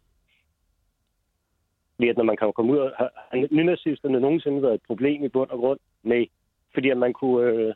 Fordi 1.95 2.09
at 2.09 2.17
når 2.17 2.23
man 2.23 2.37
kan 2.37 2.53
komme 2.53 2.71
ud 2.71 2.77
og... 2.77 2.91
Har 2.97 3.47
nynazisterne 3.51 4.19
nogensinde 4.19 4.61
været 4.61 4.73
et 4.73 4.87
problem 4.87 5.23
i 5.23 5.27
bund 5.27 5.49
og 5.49 5.59
grund? 5.59 5.79
Nej. 6.03 6.27
Fordi 6.73 6.89
at 6.89 6.97
man 6.97 7.13
kunne 7.13 7.51
øh, 7.51 7.73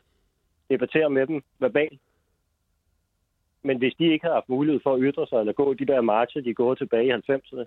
debattere 0.70 1.10
med 1.10 1.26
dem 1.26 1.42
verbalt. 1.58 2.00
Men 3.62 3.78
hvis 3.78 3.94
de 3.94 4.12
ikke 4.12 4.26
har 4.26 4.34
haft 4.34 4.48
mulighed 4.48 4.80
for 4.82 4.94
at 4.94 5.00
ytre 5.02 5.26
sig, 5.26 5.40
eller 5.40 5.52
gå 5.52 5.74
de 5.74 5.86
der 5.86 6.00
marcher, 6.00 6.42
de 6.42 6.54
går 6.54 6.74
tilbage 6.74 7.06
i 7.06 7.12
90'erne, 7.12 7.64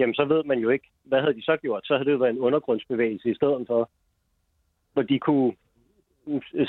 jamen 0.00 0.14
så 0.14 0.24
ved 0.24 0.44
man 0.44 0.58
jo 0.58 0.68
ikke, 0.68 0.88
hvad 1.04 1.20
havde 1.20 1.34
de 1.34 1.42
så 1.42 1.56
gjort? 1.56 1.86
Så 1.86 1.94
havde 1.94 2.04
det 2.04 2.12
jo 2.12 2.16
været 2.18 2.30
en 2.30 2.38
undergrundsbevægelse 2.38 3.30
i 3.30 3.34
stedet 3.34 3.66
for, 3.66 3.90
hvor 4.92 5.02
de 5.02 5.18
kunne 5.18 5.52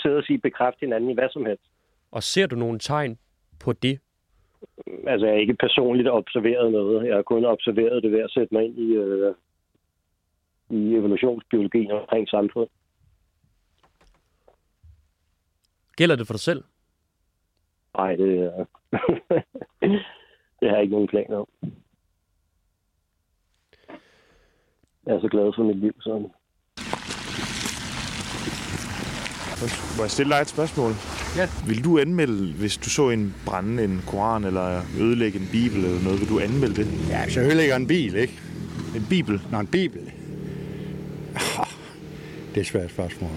sidde 0.01 0.17
og 0.17 0.23
sige 0.23 0.39
bekræfte 0.39 0.79
hinanden 0.79 1.09
i 1.09 1.13
hvad 1.13 1.29
som 1.29 1.45
helst. 1.45 1.63
Og 2.11 2.23
ser 2.23 2.47
du 2.47 2.55
nogle 2.55 2.79
tegn 2.79 3.17
på 3.59 3.73
det? 3.73 4.00
Altså, 5.07 5.25
jeg 5.25 5.35
har 5.35 5.39
ikke 5.39 5.53
personligt 5.53 6.09
observeret 6.09 6.71
noget. 6.71 7.07
Jeg 7.07 7.15
har 7.15 7.21
kun 7.21 7.45
observeret 7.45 8.03
det 8.03 8.11
ved 8.11 8.19
at 8.19 8.31
sætte 8.31 8.53
mig 8.53 8.65
ind 8.65 8.77
i, 8.77 8.91
øh, 8.95 9.33
i 10.69 10.95
evolutionsbiologien 10.95 11.91
omkring 11.91 12.29
samfund. 12.29 12.69
Gælder 15.97 16.15
det 16.15 16.27
for 16.27 16.33
dig 16.33 16.39
selv? 16.39 16.63
Nej, 17.97 18.15
det, 18.15 18.29
øh, 18.29 18.65
det 20.59 20.69
har 20.69 20.75
jeg 20.75 20.81
ikke 20.81 20.93
nogen 20.93 21.07
planer 21.07 21.38
om. 21.38 21.47
Jeg 25.05 25.15
er 25.15 25.22
så 25.22 25.27
glad 25.27 25.51
for 25.55 25.63
mit 25.63 25.79
liv, 25.79 25.93
så 26.00 26.29
Må 29.98 30.03
jeg 30.03 30.12
stille 30.12 30.34
dig 30.34 30.41
et 30.41 30.50
spørgsmål? 30.50 30.91
Ja. 31.38 31.48
Vil 31.67 31.84
du 31.84 32.00
anmelde, 32.00 32.53
hvis 32.53 32.77
du 32.77 32.89
så 32.89 33.10
en 33.10 33.36
brænde 33.46 33.84
en 33.84 34.01
koran 34.08 34.43
eller 34.43 34.81
ødelægge 35.00 35.39
en 35.39 35.50
bibel 35.51 35.86
eller 35.86 36.03
noget, 36.03 36.20
vil 36.20 36.29
du 36.29 36.39
anmelde 36.39 36.75
det? 36.75 36.88
Ja, 37.10 37.24
hvis 37.24 37.36
jeg 37.38 37.46
ødelægger 37.46 37.75
en 37.75 37.88
bil, 37.88 38.15
ikke? 38.15 38.39
En 38.96 39.05
bibel? 39.10 39.41
Nå, 39.51 39.60
en 39.60 39.67
bibel. 39.67 40.12
Ah, 41.36 41.67
det 42.50 42.58
er 42.58 42.62
et 42.62 42.67
svært 42.67 42.89
spørgsmål. 42.89 43.31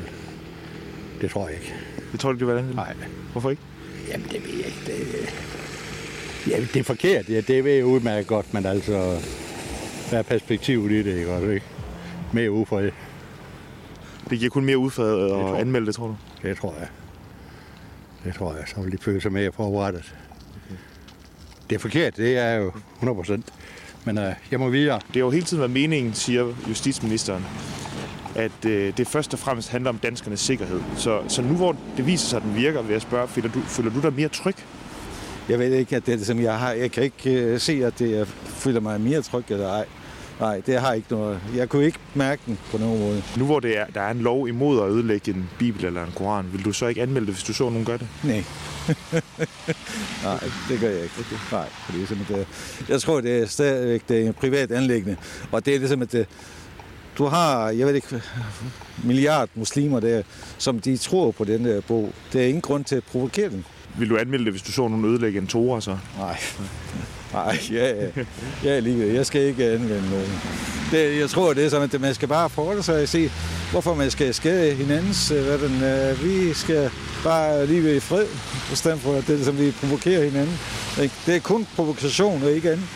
Det 1.20 1.30
tror 1.30 1.48
jeg 1.48 1.56
ikke. 1.56 1.74
Det 2.12 2.20
tror 2.20 2.32
du 2.32 2.34
ikke, 2.36 2.44
du 2.44 2.50
vil 2.50 2.58
anmelde? 2.58 2.76
Nej. 2.76 2.94
Hvorfor 3.32 3.50
ikke? 3.50 3.62
Jamen, 4.08 4.26
det 4.26 4.42
ved 4.42 4.50
jeg 4.50 4.66
ikke. 4.66 4.82
Det, 4.86 5.34
ja, 6.50 6.60
det 6.60 6.76
er 6.76 6.84
forkert. 6.84 7.28
Ja, 7.28 7.40
det 7.40 7.64
ved 7.64 7.72
jeg 7.72 7.84
udmærket 7.84 8.26
godt, 8.26 8.54
men 8.54 8.66
altså... 8.66 9.20
Hvad 10.14 10.24
er 10.24 10.28
perspektivet 10.28 10.92
i 10.92 11.02
det, 11.02 11.18
ikke? 11.18 11.32
også, 11.32 11.46
ikke? 11.46 11.66
Mere 12.32 12.50
ufred. 12.50 12.90
Det 14.30 14.38
giver 14.38 14.50
kun 14.50 14.64
mere 14.64 14.78
udfad 14.78 15.30
at 15.30 15.60
anmelde 15.60 15.86
det, 15.86 15.94
tror 15.94 16.06
du? 16.06 16.16
Det 16.42 16.56
tror 16.56 16.74
jeg. 16.78 16.88
Det 18.24 18.34
tror 18.34 18.54
jeg. 18.54 18.64
Så 18.66 18.80
vil 18.80 18.92
de 18.92 18.98
føle 18.98 19.20
sig 19.20 19.32
mere 19.32 19.52
forberedt. 19.52 20.14
Det 21.70 21.76
er 21.76 21.78
forkert, 21.78 22.16
det 22.16 22.38
er 22.38 22.54
jo 22.54 22.72
100 22.94 23.16
procent. 23.16 23.46
Men 24.04 24.18
øh, 24.18 24.32
jeg 24.50 24.60
må 24.60 24.68
videre. 24.68 24.96
Det 24.96 25.14
har 25.14 25.20
jo 25.20 25.30
hele 25.30 25.44
tiden 25.44 25.60
været 25.60 25.70
meningen, 25.70 26.14
siger 26.14 26.54
justitsministeren, 26.68 27.44
at 28.34 28.64
øh, 28.66 28.96
det 28.96 29.08
først 29.08 29.32
og 29.32 29.38
fremmest 29.38 29.68
handler 29.68 29.90
om 29.90 29.98
danskernes 29.98 30.40
sikkerhed. 30.40 30.80
Så, 30.96 31.22
så 31.28 31.42
nu 31.42 31.54
hvor 31.54 31.76
det 31.96 32.06
viser 32.06 32.26
sig, 32.26 32.36
at 32.36 32.42
den 32.42 32.56
virker, 32.56 32.82
vil 32.82 32.92
jeg 32.92 33.02
spørge, 33.02 33.28
føler 33.28 33.48
du, 33.48 33.60
føler 33.60 33.90
du 33.90 34.00
dig 34.00 34.12
mere 34.12 34.28
tryg? 34.28 34.56
Jeg 35.48 35.58
ved 35.58 35.72
ikke, 35.72 35.96
at 35.96 36.06
det 36.06 36.12
er 36.12 36.16
det, 36.16 36.26
som 36.26 36.40
jeg 36.40 36.58
har. 36.58 36.72
Jeg 36.72 36.90
kan 36.90 37.02
ikke 37.02 37.52
uh, 37.54 37.60
se, 37.60 37.84
at 37.84 37.98
det, 37.98 38.10
jeg 38.10 38.26
føler 38.44 38.80
mig 38.80 39.00
mere 39.00 39.22
tryg 39.22 39.44
eller 39.50 39.68
ej. 39.68 39.86
Nej, 40.40 40.62
det 40.66 40.80
har 40.80 40.92
ikke 40.92 41.06
noget. 41.10 41.40
Jeg 41.56 41.68
kunne 41.68 41.84
ikke 41.84 41.98
mærke 42.14 42.42
den 42.46 42.58
på 42.70 42.78
nogen 42.78 43.00
måde. 43.00 43.22
Nu 43.36 43.44
hvor 43.44 43.60
det 43.60 43.78
er, 43.78 43.86
der 43.86 44.00
er 44.00 44.10
en 44.10 44.18
lov 44.18 44.48
imod 44.48 44.82
at 44.82 44.90
ødelægge 44.90 45.30
en 45.30 45.50
bibel 45.58 45.84
eller 45.84 46.04
en 46.04 46.12
koran, 46.16 46.46
vil 46.52 46.64
du 46.64 46.72
så 46.72 46.86
ikke 46.86 47.02
anmelde 47.02 47.26
det, 47.26 47.34
hvis 47.34 47.44
du 47.44 47.52
så 47.52 47.64
nogen 47.64 47.84
gøre 47.84 47.98
det? 47.98 48.08
Nej. 48.24 48.44
Nej, 50.24 50.40
det 50.68 50.80
gør 50.80 50.88
jeg 50.88 51.02
ikke. 51.02 51.14
Okay. 51.18 51.36
Nej, 51.52 51.68
fordi 51.86 52.06
simpelthen, 52.06 52.38
det, 52.38 52.46
jeg 52.88 53.00
tror, 53.00 53.20
det 53.20 53.42
er 53.42 53.46
stadigvæk 53.46 54.02
det 54.08 54.22
er 54.22 54.26
en 54.26 54.34
privat 54.34 54.72
anlæggende. 54.72 55.16
Og 55.52 55.66
det 55.66 55.74
er 55.74 55.78
ligesom, 55.78 56.02
at 56.02 56.12
det, 56.12 56.26
du 57.18 57.24
har, 57.24 57.70
jeg 57.70 57.86
ved 57.86 57.94
ikke, 57.94 58.22
milliard 59.04 59.48
muslimer 59.54 60.00
der, 60.00 60.22
som 60.58 60.80
de 60.80 60.96
tror 60.96 61.30
på 61.30 61.44
den 61.44 61.64
der 61.64 61.80
bog. 61.80 62.12
Det 62.32 62.42
er 62.42 62.46
ingen 62.46 62.62
grund 62.62 62.84
til 62.84 62.96
at 62.96 63.04
provokere 63.04 63.50
dem. 63.50 63.64
Vil 63.98 64.10
du 64.10 64.16
anmelde 64.16 64.44
det, 64.44 64.52
hvis 64.52 64.62
du 64.62 64.72
så 64.72 64.88
nogen 64.88 65.04
ødelægge 65.04 65.38
en 65.38 65.46
tora 65.46 65.80
så? 65.80 65.98
Nej. 66.18 66.36
Nej, 67.34 67.58
ja, 67.72 67.94
jeg 68.64 68.76
er 68.76 68.80
ligeglad. 68.80 69.08
Jeg 69.08 69.26
skal 69.26 69.40
ikke 69.42 69.64
anvende 69.64 70.10
nogen. 70.10 70.40
Det, 70.90 71.18
jeg 71.20 71.30
tror, 71.30 71.52
det 71.54 71.64
er 71.64 71.68
sådan, 71.68 71.90
at 71.94 72.00
man 72.00 72.14
skal 72.14 72.28
bare 72.28 72.50
forholde 72.50 72.82
sig 72.82 73.02
og 73.02 73.08
se, 73.08 73.30
hvorfor 73.70 73.94
man 73.94 74.10
skal 74.10 74.34
skade 74.34 74.74
hinandens. 74.74 75.30
øh, 75.30 75.44
Hvad 75.44 75.58
den, 75.58 75.82
øh, 75.82 76.24
vi 76.24 76.54
skal 76.54 76.90
bare 77.24 77.66
lige 77.66 77.84
være 77.84 77.96
i 77.96 78.00
fred, 78.00 78.26
i 78.72 78.76
stedet 78.76 78.98
for 79.00 79.14
at 79.14 79.26
det, 79.26 79.44
som 79.44 79.58
vi 79.58 79.70
provokerer 79.70 80.24
hinanden. 80.24 80.58
Ikke? 81.02 81.14
Det 81.26 81.36
er 81.36 81.40
kun 81.40 81.66
provokation 81.76 82.42
og 82.42 82.50
ikke 82.50 82.70
andet. 82.70 82.86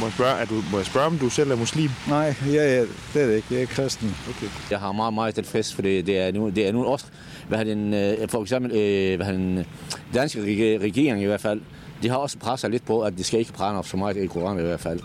Må 0.00 0.06
jeg, 0.06 0.12
spørge, 0.12 0.40
er 0.40 0.44
du, 0.44 0.62
må 0.70 0.76
jeg 0.78 0.86
spørge, 0.86 1.06
om 1.06 1.18
du 1.18 1.28
selv 1.28 1.50
er 1.50 1.56
muslim? 1.56 1.90
Nej, 2.08 2.34
ja, 2.46 2.52
ja, 2.76 2.80
det 3.14 3.22
er 3.22 3.26
det 3.26 3.34
ikke. 3.36 3.46
Jeg 3.50 3.62
er 3.62 3.66
kristen. 3.66 4.16
Okay. 4.28 4.46
Jeg 4.70 4.78
har 4.78 4.92
meget, 4.92 5.14
meget 5.14 5.34
tilfreds, 5.34 5.74
for 5.74 5.82
det, 5.82 6.06
det, 6.06 6.18
er 6.18 6.32
nu, 6.32 6.48
det 6.48 6.68
er 6.68 6.72
nu 6.72 6.84
også, 6.84 7.04
hvad 7.48 7.64
den, 7.64 7.94
øh, 7.94 8.28
for 8.28 8.42
eksempel, 8.42 8.72
øh, 8.76 9.16
hvad 9.16 9.26
den 9.26 9.64
danske 10.14 10.38
reg- 10.40 10.82
regering 10.82 11.22
i 11.22 11.26
hvert 11.26 11.40
fald, 11.40 11.60
de 12.02 12.08
har 12.08 12.16
også 12.16 12.38
presset 12.38 12.70
lidt 12.70 12.84
på, 12.84 13.00
at 13.00 13.18
de 13.18 13.24
skal 13.24 13.38
ikke 13.38 13.52
brænde 13.52 13.78
op 13.78 13.86
så 13.86 13.96
meget 13.96 14.16
i 14.16 14.26
Koranen 14.26 14.58
i 14.64 14.66
hvert 14.66 14.80
fald. 14.80 15.00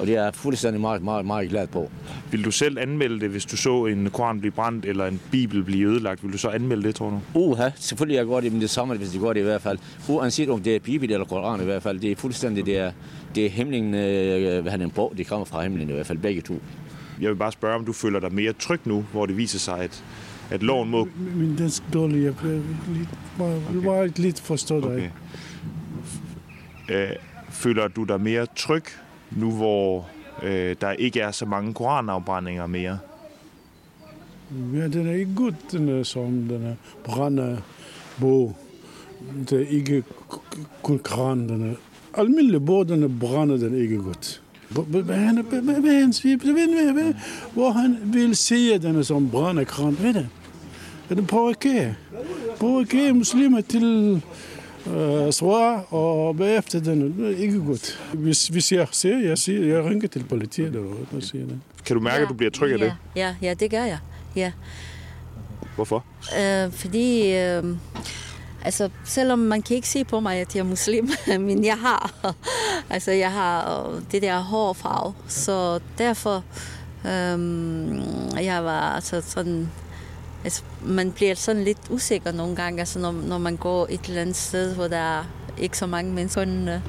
Og 0.00 0.06
det 0.06 0.16
er 0.16 0.24
jeg 0.24 0.34
fuldstændig 0.34 0.80
meget, 0.80 1.02
meget, 1.02 1.26
meget 1.26 1.50
glad 1.50 1.66
på. 1.66 1.90
Vil 2.30 2.44
du 2.44 2.50
selv 2.50 2.78
anmelde 2.78 3.20
det, 3.20 3.30
hvis 3.30 3.44
du 3.46 3.56
så 3.56 3.86
en 3.86 4.10
koran 4.10 4.40
blive 4.40 4.52
brændt 4.52 4.84
eller 4.84 5.06
en 5.06 5.20
bibel 5.30 5.64
blive 5.64 5.90
ødelagt? 5.90 6.24
Vil 6.24 6.32
du 6.32 6.38
så 6.38 6.48
anmelde 6.48 6.82
det, 6.82 6.94
tror 6.94 7.10
du? 7.10 7.20
Uha, 7.34 7.70
selvfølgelig 7.76 8.16
jeg 8.16 8.26
går 8.26 8.40
det 8.40 8.52
med 8.52 8.60
det 8.60 8.70
samme, 8.70 8.94
hvis 8.94 9.10
de 9.10 9.18
går 9.18 9.32
det 9.32 9.40
i 9.40 9.42
hvert 9.42 9.62
fald. 9.62 9.78
Uanset 10.08 10.48
om 10.50 10.60
det 10.62 10.76
er 10.76 10.80
Bibel 10.80 11.12
eller 11.12 11.26
Koran 11.26 11.60
i 11.60 11.64
hvert 11.64 11.82
fald. 11.82 12.00
Det 12.00 12.12
er 12.12 12.16
fuldstændig, 12.16 12.66
det 12.66 12.78
er, 12.78 12.92
det 13.34 13.46
er 13.46 13.50
himlen, 13.50 13.94
øh, 13.94 14.62
hvad 14.62 14.72
han 14.72 14.82
en 14.82 14.90
bog, 14.90 15.12
det 15.16 15.26
kommer 15.26 15.44
fra 15.44 15.62
himlen 15.62 15.90
i 15.90 15.92
hvert 15.92 16.06
fald, 16.06 16.18
begge 16.18 16.40
to. 16.40 16.62
Jeg 17.20 17.30
vil 17.30 17.36
bare 17.36 17.52
spørge, 17.52 17.74
om 17.74 17.84
du 17.84 17.92
føler 17.92 18.20
dig 18.20 18.34
mere 18.34 18.52
tryg 18.52 18.80
nu, 18.84 19.04
hvor 19.12 19.26
det 19.26 19.36
viser 19.36 19.58
sig, 19.58 19.78
at, 19.78 20.04
at 20.50 20.62
loven 20.62 20.90
må... 20.90 21.08
Min 21.34 21.56
dansk 21.56 21.82
er 21.82 21.90
dårlig. 21.92 22.24
Jeg 22.24 22.36
bliver 22.36 22.60
lidt, 22.98 23.08
bare, 23.38 23.56
okay. 23.56 23.84
bare 23.84 24.06
lidt 24.06 24.40
forstået 24.40 24.82
dig. 24.82 24.92
Okay. 24.92 25.08
Øh, 26.88 27.10
føler 27.50 27.88
du 27.88 28.04
dig 28.04 28.20
mere 28.20 28.46
tryg 28.56 28.84
nu, 29.30 29.50
hvor 29.50 30.08
øh, 30.42 30.76
der 30.80 30.90
ikke 30.92 31.20
er 31.20 31.30
så 31.30 31.46
mange 31.46 31.74
koranafbrændinger 31.74 32.66
mere? 32.66 32.98
Ja, 34.74 34.88
den 34.88 35.06
er 35.06 35.12
ikke 35.12 35.34
god, 35.36 35.52
den 35.72 35.88
er 35.88 36.02
som 36.02 36.24
den 36.24 36.66
er 36.66 36.74
brænder 37.04 37.56
bog. 38.20 38.56
Det 39.50 39.62
er 39.62 39.66
ikke 39.68 40.04
kun 40.82 40.98
koran, 40.98 41.48
den 41.48 41.70
er 41.70 41.74
almindelig 42.20 42.66
bog, 42.66 42.88
den 42.88 43.02
er 43.02 43.10
brænder, 43.20 43.56
den 43.56 43.74
er 43.74 43.78
ikke 43.78 43.96
godt. 43.96 44.42
Hvor 47.52 47.70
han 47.70 47.98
vil 48.04 48.36
sige, 48.36 48.78
den 48.78 49.04
som 49.04 49.30
brænder 49.30 49.64
kran, 49.64 49.94
hvad 49.94 50.14
det? 50.14 50.28
Er 51.10 51.14
det 51.14 51.26
provokere? 51.26 51.94
Provokere 52.58 53.12
muslimer 53.12 53.60
til 53.60 54.22
svar, 55.30 55.94
og 55.94 56.36
bagefter 56.36 56.80
den 56.80 57.24
er 57.24 57.36
ikke 57.38 57.64
godt. 57.66 58.00
Hvis, 58.14 58.48
hvis 58.48 58.72
jeg 58.72 58.88
ser, 58.92 59.18
jeg 59.18 59.38
siger, 59.38 59.74
jeg 59.74 59.84
ringer 59.84 60.08
til 60.08 60.24
politiet, 60.24 60.66
eller 60.66 61.20
siger 61.20 61.46
det. 61.46 61.60
Kan 61.86 61.96
du 61.96 62.02
mærke, 62.02 62.22
at 62.22 62.28
du 62.28 62.34
bliver 62.34 62.50
tryg 62.50 62.72
af 62.72 62.78
ja, 62.78 62.84
det? 62.84 62.94
Ja, 63.16 63.34
ja, 63.42 63.54
det 63.54 63.70
gør 63.70 63.84
jeg. 63.84 63.98
Ja. 64.36 64.52
Hvorfor? 65.76 66.04
Øh, 66.40 66.72
fordi 66.72 67.36
øh, 67.36 67.64
Altså, 68.64 68.90
selvom 69.04 69.38
man 69.38 69.62
kan 69.62 69.76
ikke 69.76 69.88
se 69.88 70.04
på 70.04 70.20
mig, 70.20 70.36
at 70.36 70.54
jeg 70.54 70.60
er 70.60 70.64
muslim, 70.64 71.10
men 71.46 71.64
jeg 71.64 71.76
har, 71.76 72.34
altså, 72.90 73.10
jeg 73.10 73.32
har 73.32 73.90
det 74.12 74.22
der 74.22 74.38
hårfarve, 74.40 75.14
så 75.28 75.80
derfor, 75.98 76.44
øhm, 77.06 78.02
jeg 78.42 78.64
var 78.64 78.80
altså 78.80 79.20
sådan, 79.20 79.68
altså, 80.44 80.62
man 80.84 81.12
bliver 81.12 81.34
sådan 81.34 81.64
lidt 81.64 81.78
usikker 81.90 82.32
nogle 82.32 82.56
gange, 82.56 82.78
altså, 82.78 82.98
når, 82.98 83.12
når 83.12 83.38
man 83.38 83.56
går 83.56 83.86
et 83.90 84.00
eller 84.08 84.20
andet 84.20 84.36
sted, 84.36 84.74
hvor 84.74 84.88
der 84.88 85.18
er 85.18 85.24
ikke 85.58 85.78
så 85.78 85.86
mange 85.86 86.12
mennesker, 86.12 86.44
kun 86.44 86.68
øh, 86.68 86.80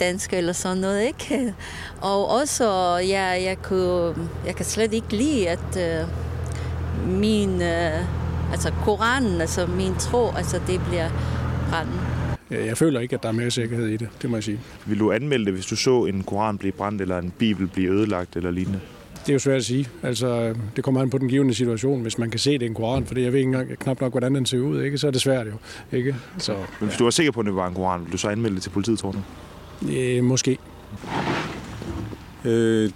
danske 0.00 0.36
eller 0.36 0.52
sådan 0.52 0.78
noget, 0.78 1.06
ikke? 1.06 1.54
Og 2.00 2.28
også, 2.28 2.96
jeg, 2.96 3.40
jeg, 3.44 3.56
kunne, 3.62 4.14
jeg 4.46 4.56
kan 4.56 4.64
slet 4.64 4.92
ikke 4.92 5.16
lide, 5.16 5.48
at 5.48 5.76
øh, 5.78 6.08
min, 7.08 7.62
øh, 7.62 8.00
altså 8.52 8.72
Koranen, 8.84 9.40
altså 9.40 9.66
min 9.66 9.94
tro, 9.94 10.30
altså 10.36 10.60
det 10.66 10.80
bliver 10.88 11.08
brændt. 11.70 11.92
Ja, 12.50 12.66
Jeg 12.66 12.76
føler 12.76 13.00
ikke, 13.00 13.14
at 13.14 13.22
der 13.22 13.28
er 13.28 13.32
mere 13.32 13.50
sikkerhed 13.50 13.86
i 13.86 13.96
det, 13.96 14.08
det 14.22 14.30
må 14.30 14.36
jeg 14.36 14.44
sige. 14.44 14.60
Vil 14.86 14.98
du 14.98 15.12
anmelde 15.12 15.44
det, 15.44 15.54
hvis 15.54 15.66
du 15.66 15.76
så 15.76 16.04
en 16.04 16.22
koran 16.22 16.58
blive 16.58 16.72
brændt, 16.72 17.02
eller 17.02 17.18
en 17.18 17.32
bibel 17.38 17.66
blive 17.66 17.92
ødelagt, 17.92 18.36
eller 18.36 18.50
lignende? 18.50 18.80
Det 19.26 19.32
er 19.32 19.34
jo 19.34 19.38
svært 19.38 19.56
at 19.56 19.64
sige. 19.64 19.88
Altså, 20.02 20.54
det 20.76 20.84
kommer 20.84 21.02
an 21.02 21.10
på 21.10 21.18
den 21.18 21.28
givende 21.28 21.54
situation, 21.54 22.02
hvis 22.02 22.18
man 22.18 22.30
kan 22.30 22.40
se 22.40 22.52
det 22.52 22.62
i 22.62 22.66
en 22.66 22.74
koran, 22.74 23.06
fordi 23.06 23.22
jeg 23.22 23.32
ved 23.32 23.38
ikke 23.38 23.46
engang 23.46 23.78
knap 23.78 24.00
nok, 24.00 24.12
hvordan 24.12 24.34
den 24.34 24.46
ser 24.46 24.58
ud, 24.58 24.82
ikke? 24.82 24.98
så 24.98 25.06
er 25.06 25.10
det 25.10 25.20
svært 25.20 25.46
jo. 25.46 25.52
Ikke? 25.96 26.16
Så, 26.38 26.52
Men 26.80 26.88
hvis 26.88 26.98
du 26.98 27.04
var 27.04 27.10
sikker 27.10 27.32
på, 27.32 27.40
at 27.40 27.46
det 27.46 27.54
var 27.56 27.66
en 27.66 27.74
koran, 27.74 28.04
vil 28.04 28.12
du 28.12 28.18
så 28.18 28.28
anmelde 28.28 28.54
det 28.54 28.62
til 28.62 28.70
politiet, 28.70 28.98
tror 28.98 29.12
du? 29.12 29.18
øh, 29.92 30.24
måske. 30.24 30.58
Øh, 32.44 32.90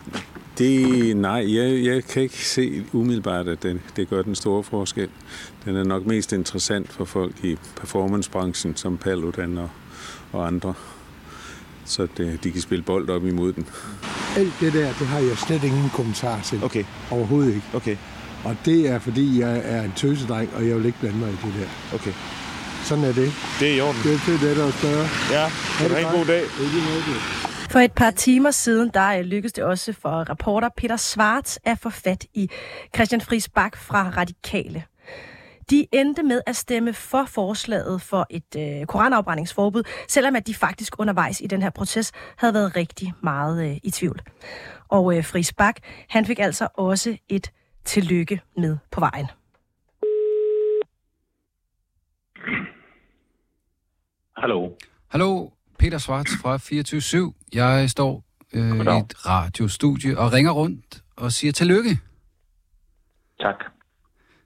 det, 0.58 1.16
nej, 1.16 1.56
jeg, 1.56 1.84
jeg 1.84 2.04
kan 2.04 2.22
ikke 2.22 2.46
se 2.46 2.84
umiddelbart, 2.92 3.48
at 3.48 3.62
det, 3.62 3.80
det 3.96 4.08
gør 4.08 4.22
den 4.22 4.34
store 4.34 4.62
forskel. 4.62 5.08
Den 5.64 5.76
er 5.76 5.84
nok 5.84 6.06
mest 6.06 6.32
interessant 6.32 6.92
for 6.92 7.04
folk 7.04 7.44
i 7.44 7.56
performancebranchen, 7.76 8.76
som 8.76 8.96
Paludan 8.96 9.58
og, 9.58 9.68
og 10.32 10.46
andre. 10.46 10.74
Så 11.84 12.08
det, 12.16 12.44
de 12.44 12.52
kan 12.52 12.60
spille 12.60 12.84
bold 12.84 13.10
op 13.10 13.26
imod 13.26 13.52
den. 13.52 13.66
Alt 14.36 14.52
det 14.60 14.72
der, 14.72 14.86
det 14.98 15.06
har 15.06 15.18
jeg 15.18 15.36
slet 15.38 15.64
ingen 15.64 15.90
kommentar 15.90 16.40
til. 16.40 16.64
Okay. 16.64 16.84
Overhovedet 17.10 17.54
ikke. 17.54 17.66
Okay. 17.74 17.96
Og 18.44 18.56
det 18.64 18.88
er, 18.88 18.98
fordi 18.98 19.40
jeg 19.40 19.62
er 19.64 19.82
en 19.82 19.92
tøsedreng, 19.96 20.54
og 20.54 20.68
jeg 20.68 20.76
vil 20.76 20.86
ikke 20.86 20.98
blande 21.00 21.18
mig 21.18 21.28
i 21.28 21.32
det 21.32 21.54
der. 21.60 21.94
Okay. 21.94 22.12
Sådan 22.84 23.04
er 23.04 23.12
det. 23.12 23.32
Det 23.60 23.70
er 23.70 23.76
i 23.76 23.80
orden. 23.80 24.02
Det 24.02 24.14
er 24.14 24.18
til 24.18 24.48
det, 24.48 24.56
der 24.56 24.66
er 24.66 24.70
større. 24.70 25.06
Ja, 25.30 25.44
du 25.88 25.94
have 25.94 26.12
en 26.12 26.18
god 26.18 26.26
dag. 26.26 26.42
For 27.70 27.78
et 27.78 27.92
par 27.92 28.10
timer 28.10 28.50
siden, 28.50 28.90
der 28.94 29.22
lykkedes 29.22 29.52
det 29.52 29.64
også 29.64 29.92
for 30.02 30.30
reporter 30.30 30.68
Peter 30.76 30.96
Svarts 30.96 31.58
at 31.64 31.78
få 31.78 31.90
fat 31.90 32.24
i 32.34 32.50
Christian 32.94 33.20
Friis 33.20 33.48
Bak 33.48 33.76
fra 33.76 34.12
Radikale. 34.16 34.82
De 35.70 35.86
endte 35.92 36.22
med 36.22 36.40
at 36.46 36.56
stemme 36.56 36.92
for 36.92 37.24
forslaget 37.24 38.02
for 38.02 38.26
et 38.30 38.56
øh, 38.56 38.86
koranafbrændingsforbud, 38.86 39.82
selvom 40.08 40.36
at 40.36 40.46
de 40.46 40.54
faktisk 40.54 41.00
undervejs 41.00 41.40
i 41.40 41.46
den 41.46 41.62
her 41.62 41.70
proces 41.70 42.12
havde 42.36 42.54
været 42.54 42.76
rigtig 42.76 43.12
meget 43.22 43.70
øh, 43.70 43.76
i 43.82 43.90
tvivl. 43.90 44.20
Og 44.88 45.16
øh, 45.16 45.24
Friis 45.24 45.52
Bak, 45.52 45.76
han 46.08 46.26
fik 46.26 46.38
altså 46.38 46.68
også 46.74 47.16
et 47.28 47.52
tillykke 47.84 48.40
med 48.56 48.78
på 48.90 49.00
vejen. 49.00 49.26
Hallo. 54.36 54.70
Hallo, 55.08 55.48
Peter 55.78 55.98
Svarts 55.98 56.30
fra 56.42 56.56
24 56.56 57.32
Jeg 57.52 57.90
står 57.90 58.24
øh, 58.54 58.76
i 58.76 58.80
et 58.80 59.26
radiostudie 59.26 60.18
og 60.18 60.32
ringer 60.32 60.50
rundt 60.50 61.02
og 61.16 61.32
siger 61.32 61.52
tillykke. 61.52 61.98
Tak. 63.40 63.56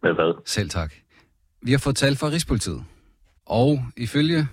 Med 0.02 0.12
hvad? 0.12 0.42
Selv 0.46 0.70
tak. 0.70 0.94
Vi 1.64 1.70
har 1.70 1.78
fået 1.78 1.96
tal 1.96 2.16
fra 2.16 2.26
Rigspolitiet. 2.28 2.84
Og 3.46 3.78
ifølge 3.96 4.48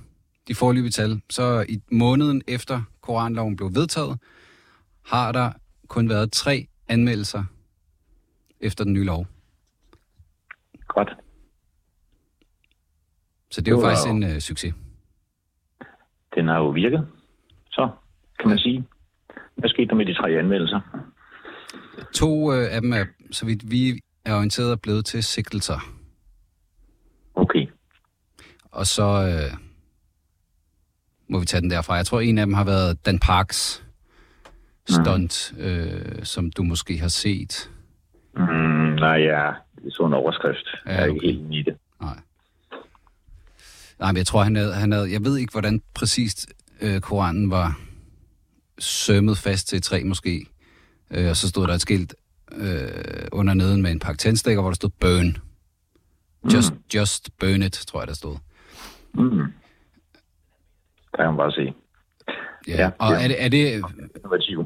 de 0.47 0.55
forløbige 0.55 0.91
tal, 0.91 1.21
så 1.29 1.65
i 1.69 1.81
måneden 1.91 2.41
efter 2.47 2.81
koranloven 3.01 3.55
blev 3.55 3.75
vedtaget, 3.75 4.19
har 5.05 5.31
der 5.31 5.51
kun 5.87 6.09
været 6.09 6.31
tre 6.31 6.67
anmeldelser 6.87 7.43
efter 8.59 8.83
den 8.83 8.93
nye 8.93 9.03
lov. 9.03 9.27
Godt. 10.87 11.09
Så 13.51 13.61
det 13.61 13.67
er 13.67 13.71
jo 13.71 13.77
Det 13.77 13.83
var- 13.83 13.89
faktisk 13.89 14.09
en 14.09 14.23
øh, 14.23 14.39
succes. 14.39 14.73
Den 16.35 16.47
har 16.47 16.57
jo 16.57 16.69
virket. 16.69 17.07
Så 17.71 17.89
kan 18.39 18.49
man 18.49 18.57
sige. 18.59 18.85
Hvad 19.55 19.69
skete 19.69 19.87
der 19.87 19.95
med 19.95 20.05
de 20.05 20.13
tre 20.13 20.29
anmeldelser? 20.29 20.79
To 22.13 22.53
øh, 22.53 22.75
af 22.75 22.81
dem 22.81 22.93
er, 22.93 23.05
så 23.31 23.45
vidt 23.45 23.71
vi 23.71 23.99
er 24.25 24.35
orienteret, 24.35 24.81
blevet 24.81 25.05
til 25.05 25.23
sigtelser. 25.23 25.79
Okay. 28.71 28.79
Og 28.79 28.87
så 28.87 29.03
øh, 29.03 29.57
må 31.29 31.39
vi 31.39 31.45
tage 31.45 31.61
den 31.61 31.69
derfra. 31.69 31.93
Jeg 31.93 32.05
tror, 32.05 32.19
en 32.19 32.37
af 32.37 32.45
dem 32.45 32.53
har 32.53 32.63
været 32.63 33.05
Dan 33.05 33.19
Parks 33.19 33.83
stunt, 34.89 35.53
øh, 35.57 36.23
som 36.23 36.51
du 36.51 36.63
måske 36.63 36.99
har 36.99 37.07
set. 37.07 37.71
Mm, 38.35 38.43
nej, 38.99 39.17
ja. 39.17 39.51
Det 39.75 39.87
er 39.87 39.91
sådan 39.91 40.07
en 40.07 40.13
overskrift. 40.13 40.67
Ja, 40.85 40.91
jeg 40.91 41.01
er 41.01 41.05
ikke 41.05 41.27
helt 41.27 41.53
i 41.53 41.63
det. 41.63 41.77
Nej, 43.99 44.11
men 44.11 44.17
jeg 44.17 44.27
tror, 44.27 44.43
han 44.43 44.55
havde, 44.55 44.73
han 44.73 44.91
havde... 44.91 45.11
Jeg 45.11 45.23
ved 45.23 45.37
ikke, 45.37 45.51
hvordan 45.51 45.81
præcist 45.93 46.53
øh, 46.81 47.01
Koranen 47.01 47.51
var 47.51 47.79
sømmet 48.79 49.37
fast 49.37 49.67
til 49.67 49.77
et 49.77 49.83
træ 49.83 50.03
måske. 50.03 50.45
Øh, 51.11 51.29
og 51.29 51.35
så 51.35 51.49
stod 51.49 51.67
der 51.67 51.73
et 51.73 51.81
skilt 51.81 52.15
øh, 52.51 53.27
under 53.31 53.53
neden 53.53 53.81
med 53.81 53.91
en 53.91 53.99
pakke 53.99 54.17
tændstikker, 54.17 54.61
hvor 54.61 54.69
der 54.69 54.75
stod 54.75 54.89
burn. 54.89 55.37
Just, 56.53 56.73
just 56.95 57.29
burn 57.39 57.61
it, 57.61 57.73
tror 57.73 58.01
jeg, 58.01 58.07
der 58.07 58.13
stod. 58.13 58.37
Mm. 59.13 59.53
Der 61.11 61.17
kan 61.17 61.25
man 61.25 61.37
bare 61.37 61.51
se. 61.51 61.73
Ja, 62.67 62.81
ja 62.83 62.89
og 62.99 63.13
er 63.13 63.27
det... 63.27 63.43
Er 63.43 63.49
det 63.49 63.83
Innovativ. 64.15 64.65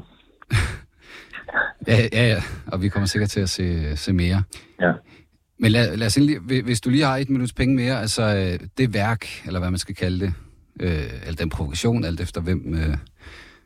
ja, 1.88 2.08
ja, 2.12 2.26
ja, 2.28 2.42
og 2.66 2.82
vi 2.82 2.88
kommer 2.88 3.06
sikkert 3.06 3.30
til 3.30 3.40
at 3.40 3.48
se, 3.48 3.96
se 3.96 4.12
mere. 4.12 4.42
Ja. 4.80 4.92
Men 5.58 5.72
lad, 5.72 5.96
lad 5.96 6.06
os 6.06 6.16
endelig, 6.16 6.38
hvi- 6.38 6.62
hvis 6.62 6.80
du 6.80 6.90
lige 6.90 7.04
har 7.04 7.16
et 7.16 7.30
minuts 7.30 7.52
penge 7.52 7.76
mere, 7.76 8.00
altså 8.00 8.22
øh, 8.22 8.68
det 8.78 8.94
værk, 8.94 9.26
eller 9.46 9.60
hvad 9.60 9.70
man 9.70 9.78
skal 9.78 9.94
kalde 9.94 10.26
det, 10.26 10.34
øh, 10.80 10.90
eller 11.22 11.34
den 11.36 11.50
provokation, 11.50 12.04
alt 12.04 12.20
efter 12.20 12.40
hvem, 12.40 12.74
øh, 12.74 12.96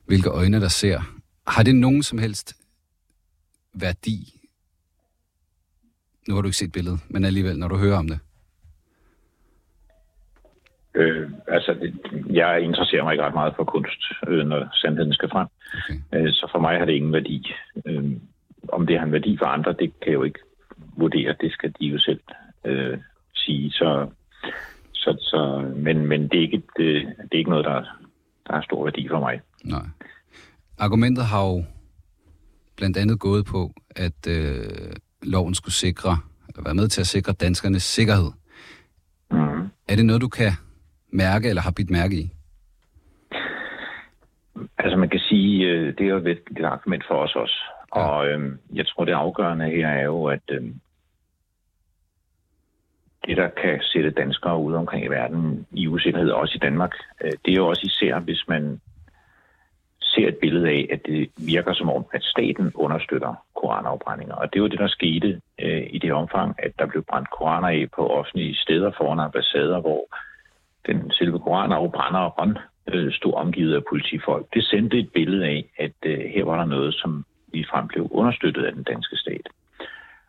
hvilke 0.07 0.29
øjne 0.29 0.61
der 0.61 0.69
ser, 0.69 1.01
har 1.47 1.63
det 1.63 1.75
nogen 1.75 2.03
som 2.03 2.19
helst 2.19 2.55
værdi? 3.75 4.41
Nu 6.29 6.35
har 6.35 6.43
du 6.43 6.49
ikke 6.49 6.57
set 6.59 6.73
billedet, 6.73 7.01
men 7.09 7.25
alligevel, 7.25 7.59
når 7.59 7.69
du 7.69 7.77
hører 7.77 7.99
om 7.99 8.09
det. 8.09 8.19
Øh, 10.95 11.31
altså, 11.49 11.75
det, 11.81 11.95
jeg 12.31 12.63
interesserer 12.63 13.05
mig 13.05 13.13
ikke 13.13 13.25
ret 13.25 13.35
meget 13.35 13.55
for 13.57 13.65
kunst, 13.65 14.03
øh, 14.29 14.47
når 14.47 14.69
sandheden 14.75 15.13
skal 15.13 15.29
frem. 15.29 15.47
Okay. 15.75 15.99
Øh, 16.15 16.33
så 16.33 16.49
for 16.53 16.59
mig 16.59 16.79
har 16.79 16.85
det 16.85 16.93
ingen 16.93 17.13
værdi. 17.13 17.53
Øh, 17.87 18.05
om 18.69 18.87
det 18.87 18.99
har 18.99 19.07
en 19.07 19.13
værdi 19.13 19.37
for 19.39 19.47
andre, 19.47 19.73
det 19.73 20.01
kan 20.01 20.13
jeg 20.13 20.15
jo 20.15 20.23
ikke 20.23 20.41
vurdere. 20.97 21.35
Det 21.41 21.53
skal 21.53 21.75
de 21.81 21.87
jo 21.87 21.99
selv 21.99 22.21
øh, 22.65 22.99
sige. 23.35 23.71
Så, 23.71 24.09
så, 24.93 25.17
så, 25.21 25.73
men, 25.77 26.07
men 26.07 26.23
det, 26.29 26.39
er 26.39 26.43
ikke, 26.43 26.57
et, 26.57 26.85
øh, 26.85 27.05
det 27.05 27.33
er 27.33 27.39
ikke 27.39 27.51
noget, 27.51 27.65
der, 27.65 27.81
der 28.47 28.53
har 28.55 28.63
stor 28.63 28.85
værdi 28.85 29.09
for 29.09 29.19
mig. 29.19 29.41
Nej. 29.65 29.87
Argumentet 30.79 31.25
har 31.25 31.47
jo 31.47 31.65
blandt 32.77 32.97
andet 32.97 33.21
gået 33.21 33.47
på, 33.47 33.73
at 33.97 34.27
øh, 34.29 34.93
loven 35.23 35.55
skulle 35.55 35.75
sikre, 35.75 36.19
eller 36.49 36.63
være 36.63 36.75
med 36.75 36.89
til 36.89 37.01
at 37.01 37.07
sikre 37.07 37.33
danskernes 37.33 37.83
sikkerhed. 37.83 38.31
Mm. 39.31 39.69
Er 39.89 39.97
det 39.97 40.07
noget, 40.07 40.23
du 40.23 40.29
kan 40.29 40.53
mærke, 41.13 41.49
eller 41.49 41.63
har 41.63 41.73
bidt 41.77 41.91
mærke 41.91 42.17
i? 42.17 42.31
Altså 44.79 44.97
man 44.97 45.09
kan 45.09 45.21
sige, 45.21 45.67
øh, 45.67 45.95
det 45.99 46.07
er 46.07 46.11
jo 46.11 46.17
et, 46.17 46.43
et 46.59 46.65
argument 46.65 47.05
for 47.09 47.15
os 47.15 47.35
også. 47.35 47.61
Ja. 47.97 48.01
Og 48.01 48.29
øh, 48.29 48.53
jeg 48.75 48.87
tror, 48.87 49.05
det 49.05 49.13
afgørende 49.13 49.71
her 49.71 49.89
er 49.89 50.05
jo, 50.05 50.25
at 50.25 50.43
øh, 50.51 50.63
det, 53.27 53.37
der 53.37 53.49
kan 53.49 53.81
sætte 53.83 54.11
danskere 54.11 54.59
ude 54.59 54.77
omkring 54.77 55.05
i 55.05 55.09
verden 55.09 55.67
i 55.73 55.87
usikkerhed, 55.87 56.31
også 56.31 56.55
i 56.55 56.59
Danmark, 56.59 56.93
øh, 57.25 57.33
det 57.45 57.53
er 57.53 57.57
jo 57.57 57.69
også 57.69 57.83
især, 57.87 58.19
hvis 58.19 58.45
man 58.49 58.81
ser 60.03 60.29
et 60.29 60.39
billede 60.41 60.69
af, 60.69 60.89
at 60.93 61.01
det 61.07 61.31
virker 61.37 61.75
som 61.75 61.89
om, 61.91 62.05
at 62.13 62.23
staten 62.23 62.73
understøtter 62.75 63.35
koranafbrændinger. 63.55 64.35
Og 64.35 64.53
det 64.53 64.63
var 64.63 64.69
det, 64.69 64.79
der 64.79 64.89
skete 64.89 65.41
øh, 65.59 65.87
i 65.91 65.99
det 65.99 66.13
omfang, 66.13 66.55
at 66.59 66.73
der 66.79 66.87
blev 66.87 67.05
brændt 67.11 67.31
koraner 67.31 67.69
af 67.69 67.87
på 67.97 68.07
offentlige 68.07 68.55
steder 68.55 68.91
foran 68.99 69.21
ambassader, 69.21 69.81
hvor 69.81 70.03
den 70.87 71.11
selve 71.11 71.39
koranafbrænder 71.39 72.21
og 72.21 72.49
øh, 72.93 73.13
stod 73.13 73.35
omgivet 73.35 73.75
af 73.75 73.83
politifolk. 73.91 74.47
Det 74.55 74.65
sendte 74.65 74.99
et 74.99 75.13
billede 75.13 75.45
af, 75.47 75.71
at 75.79 75.93
øh, 76.07 76.19
her 76.19 76.45
var 76.45 76.57
der 76.57 76.65
noget, 76.65 76.95
som 76.95 77.25
ligefrem 77.53 77.89
blev 77.89 78.09
understøttet 78.11 78.65
af 78.65 78.73
den 78.73 78.83
danske 78.83 79.17
stat. 79.17 79.49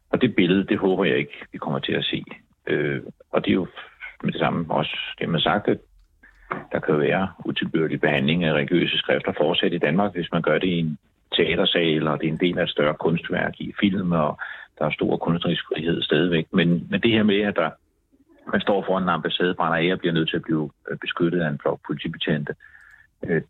Og 0.10 0.22
det 0.22 0.36
billede, 0.36 0.68
det 0.68 0.78
håber 0.78 1.06
jeg 1.06 1.18
ikke, 1.18 1.46
vi 1.52 1.58
kommer 1.58 1.80
til 1.80 1.94
at 1.94 2.06
se. 2.06 2.24
Øh, 2.68 3.02
og 3.32 3.46
det 3.46 3.52
er 3.52 3.56
jo 3.56 3.68
med 4.24 4.32
det 4.32 4.40
samme 4.40 4.66
også 4.70 4.98
det, 5.20 5.30
man 5.30 5.42
sagt, 5.42 5.68
at 5.68 5.78
der 6.72 6.80
kan 6.80 7.00
være 7.00 7.30
utilbørlig 7.46 8.02
behandling 8.02 8.44
af 8.44 8.54
religiøse 8.54 8.98
skrifter 8.98 9.34
fortsat 9.38 9.74
i 9.74 9.78
Danmark, 9.78 10.14
hvis 10.14 10.32
man 10.32 10.42
gør 10.42 10.58
det 10.58 10.68
i 10.68 10.80
en 10.80 10.98
teatersal, 11.36 12.08
og 12.08 12.20
det 12.22 12.28
er 12.28 12.32
en 12.32 12.40
del 12.40 12.60
af 12.60 12.64
et 12.64 12.70
større 12.70 12.94
kunstværk 12.94 13.54
i 13.60 13.74
film, 13.80 14.12
og 14.12 14.40
der 14.80 14.86
er 14.86 14.92
stor 14.92 15.18
kunstnerisk 15.18 15.64
frihed 15.74 16.02
stadigvæk. 16.02 16.48
Men, 16.54 16.88
men 16.90 17.02
det 17.02 17.12
her 17.12 17.24
med, 17.24 17.42
at 17.42 17.56
der 17.56 17.70
man 18.52 18.62
står 18.62 18.84
foran 18.86 19.04
en 19.04 19.10
ambassade, 19.10 19.54
brænder 19.54 19.78
af 19.78 19.94
og 19.94 20.00
bliver 20.00 20.14
nødt 20.14 20.30
til 20.30 20.36
at 20.36 20.42
blive 20.42 20.70
øh, 20.92 20.98
beskyttet 20.98 21.42
af 21.42 21.50
en 21.50 21.60
flok 21.62 21.80
politibetjente. 21.88 22.54
Øh, 23.24 23.42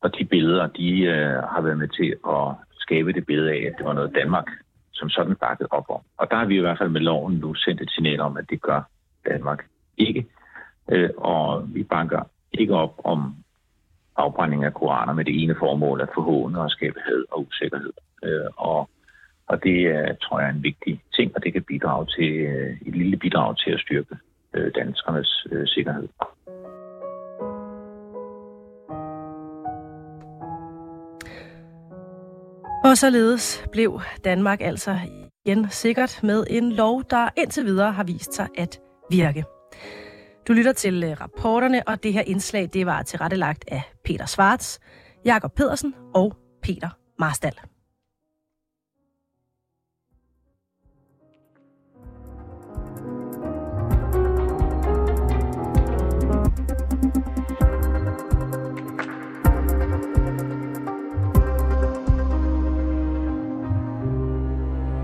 og 0.00 0.18
de 0.18 0.24
billeder, 0.24 0.66
de 0.66 1.00
øh, 1.00 1.42
har 1.42 1.60
været 1.60 1.78
med 1.78 1.88
til 1.88 2.16
at 2.28 2.54
skabe 2.72 3.12
det 3.12 3.26
billede 3.26 3.50
af, 3.50 3.66
at 3.68 3.74
det 3.78 3.86
var 3.86 3.92
noget 3.92 4.14
Danmark, 4.14 4.46
som 4.92 5.08
sådan 5.10 5.36
bakket 5.36 5.66
op 5.70 5.90
om. 5.90 6.00
Og 6.18 6.30
der 6.30 6.36
har 6.36 6.44
vi 6.44 6.56
i 6.56 6.60
hvert 6.60 6.78
fald 6.78 6.88
med 6.88 7.00
loven 7.00 7.34
nu 7.34 7.54
sendt 7.54 7.80
et 7.80 7.90
signal 7.90 8.20
om, 8.20 8.36
at 8.36 8.50
det 8.50 8.62
gør 8.62 8.80
Danmark 9.28 9.64
ikke. 9.96 10.26
Øh, 10.90 11.10
og 11.16 11.74
vi 11.74 11.82
banker 11.82 12.22
ikke 12.52 12.74
op 12.74 13.00
om 13.04 13.34
afbrænding 14.16 14.64
af 14.64 14.74
koraner 14.74 15.12
med 15.12 15.24
det 15.24 15.42
ene 15.42 15.54
formål 15.58 16.00
at 16.00 16.08
forhåne 16.14 16.60
og 16.60 16.70
skabe 16.70 17.00
had 17.04 17.24
og 17.30 17.46
usikkerhed. 17.46 17.92
Øh, 18.24 18.50
og, 18.56 18.90
og 19.46 19.62
det 19.62 19.86
er, 19.86 20.14
tror 20.14 20.40
jeg, 20.40 20.48
er 20.48 20.52
en 20.52 20.62
vigtig 20.62 21.02
ting, 21.16 21.32
og 21.36 21.44
det 21.44 21.52
kan 21.52 21.62
bidrage 21.62 22.06
til 22.06 22.32
øh, 22.32 22.76
et 22.86 22.96
lille 22.96 23.16
bidrag 23.16 23.56
til 23.58 23.70
at 23.70 23.80
styrke 23.80 24.16
øh, 24.54 24.72
danskernes 24.74 25.46
øh, 25.52 25.66
sikkerhed. 25.66 26.08
Og 32.84 32.98
således 32.98 33.64
blev 33.72 34.00
Danmark 34.24 34.60
altså 34.60 34.98
igen 35.44 35.70
sikkert 35.70 36.20
med 36.22 36.44
en 36.50 36.72
lov, 36.72 37.02
der 37.10 37.28
indtil 37.36 37.64
videre 37.64 37.92
har 37.92 38.04
vist 38.04 38.34
sig 38.34 38.48
at 38.58 38.80
virke. 39.10 39.44
Du 40.48 40.52
lytter 40.52 40.72
til 40.72 41.04
øh, 41.04 41.20
rapporterne, 41.20 41.82
og 41.88 42.02
det 42.02 42.12
her 42.12 42.22
indslag 42.26 42.68
det 42.72 42.86
var 42.86 43.02
tilrettelagt 43.02 43.64
af 43.72 43.82
Peter 44.04 44.26
Svarts, 44.26 44.80
Jakob 45.24 45.54
Pedersen 45.54 45.94
og 46.14 46.36
Peter 46.62 46.88
Marstal. 47.18 47.77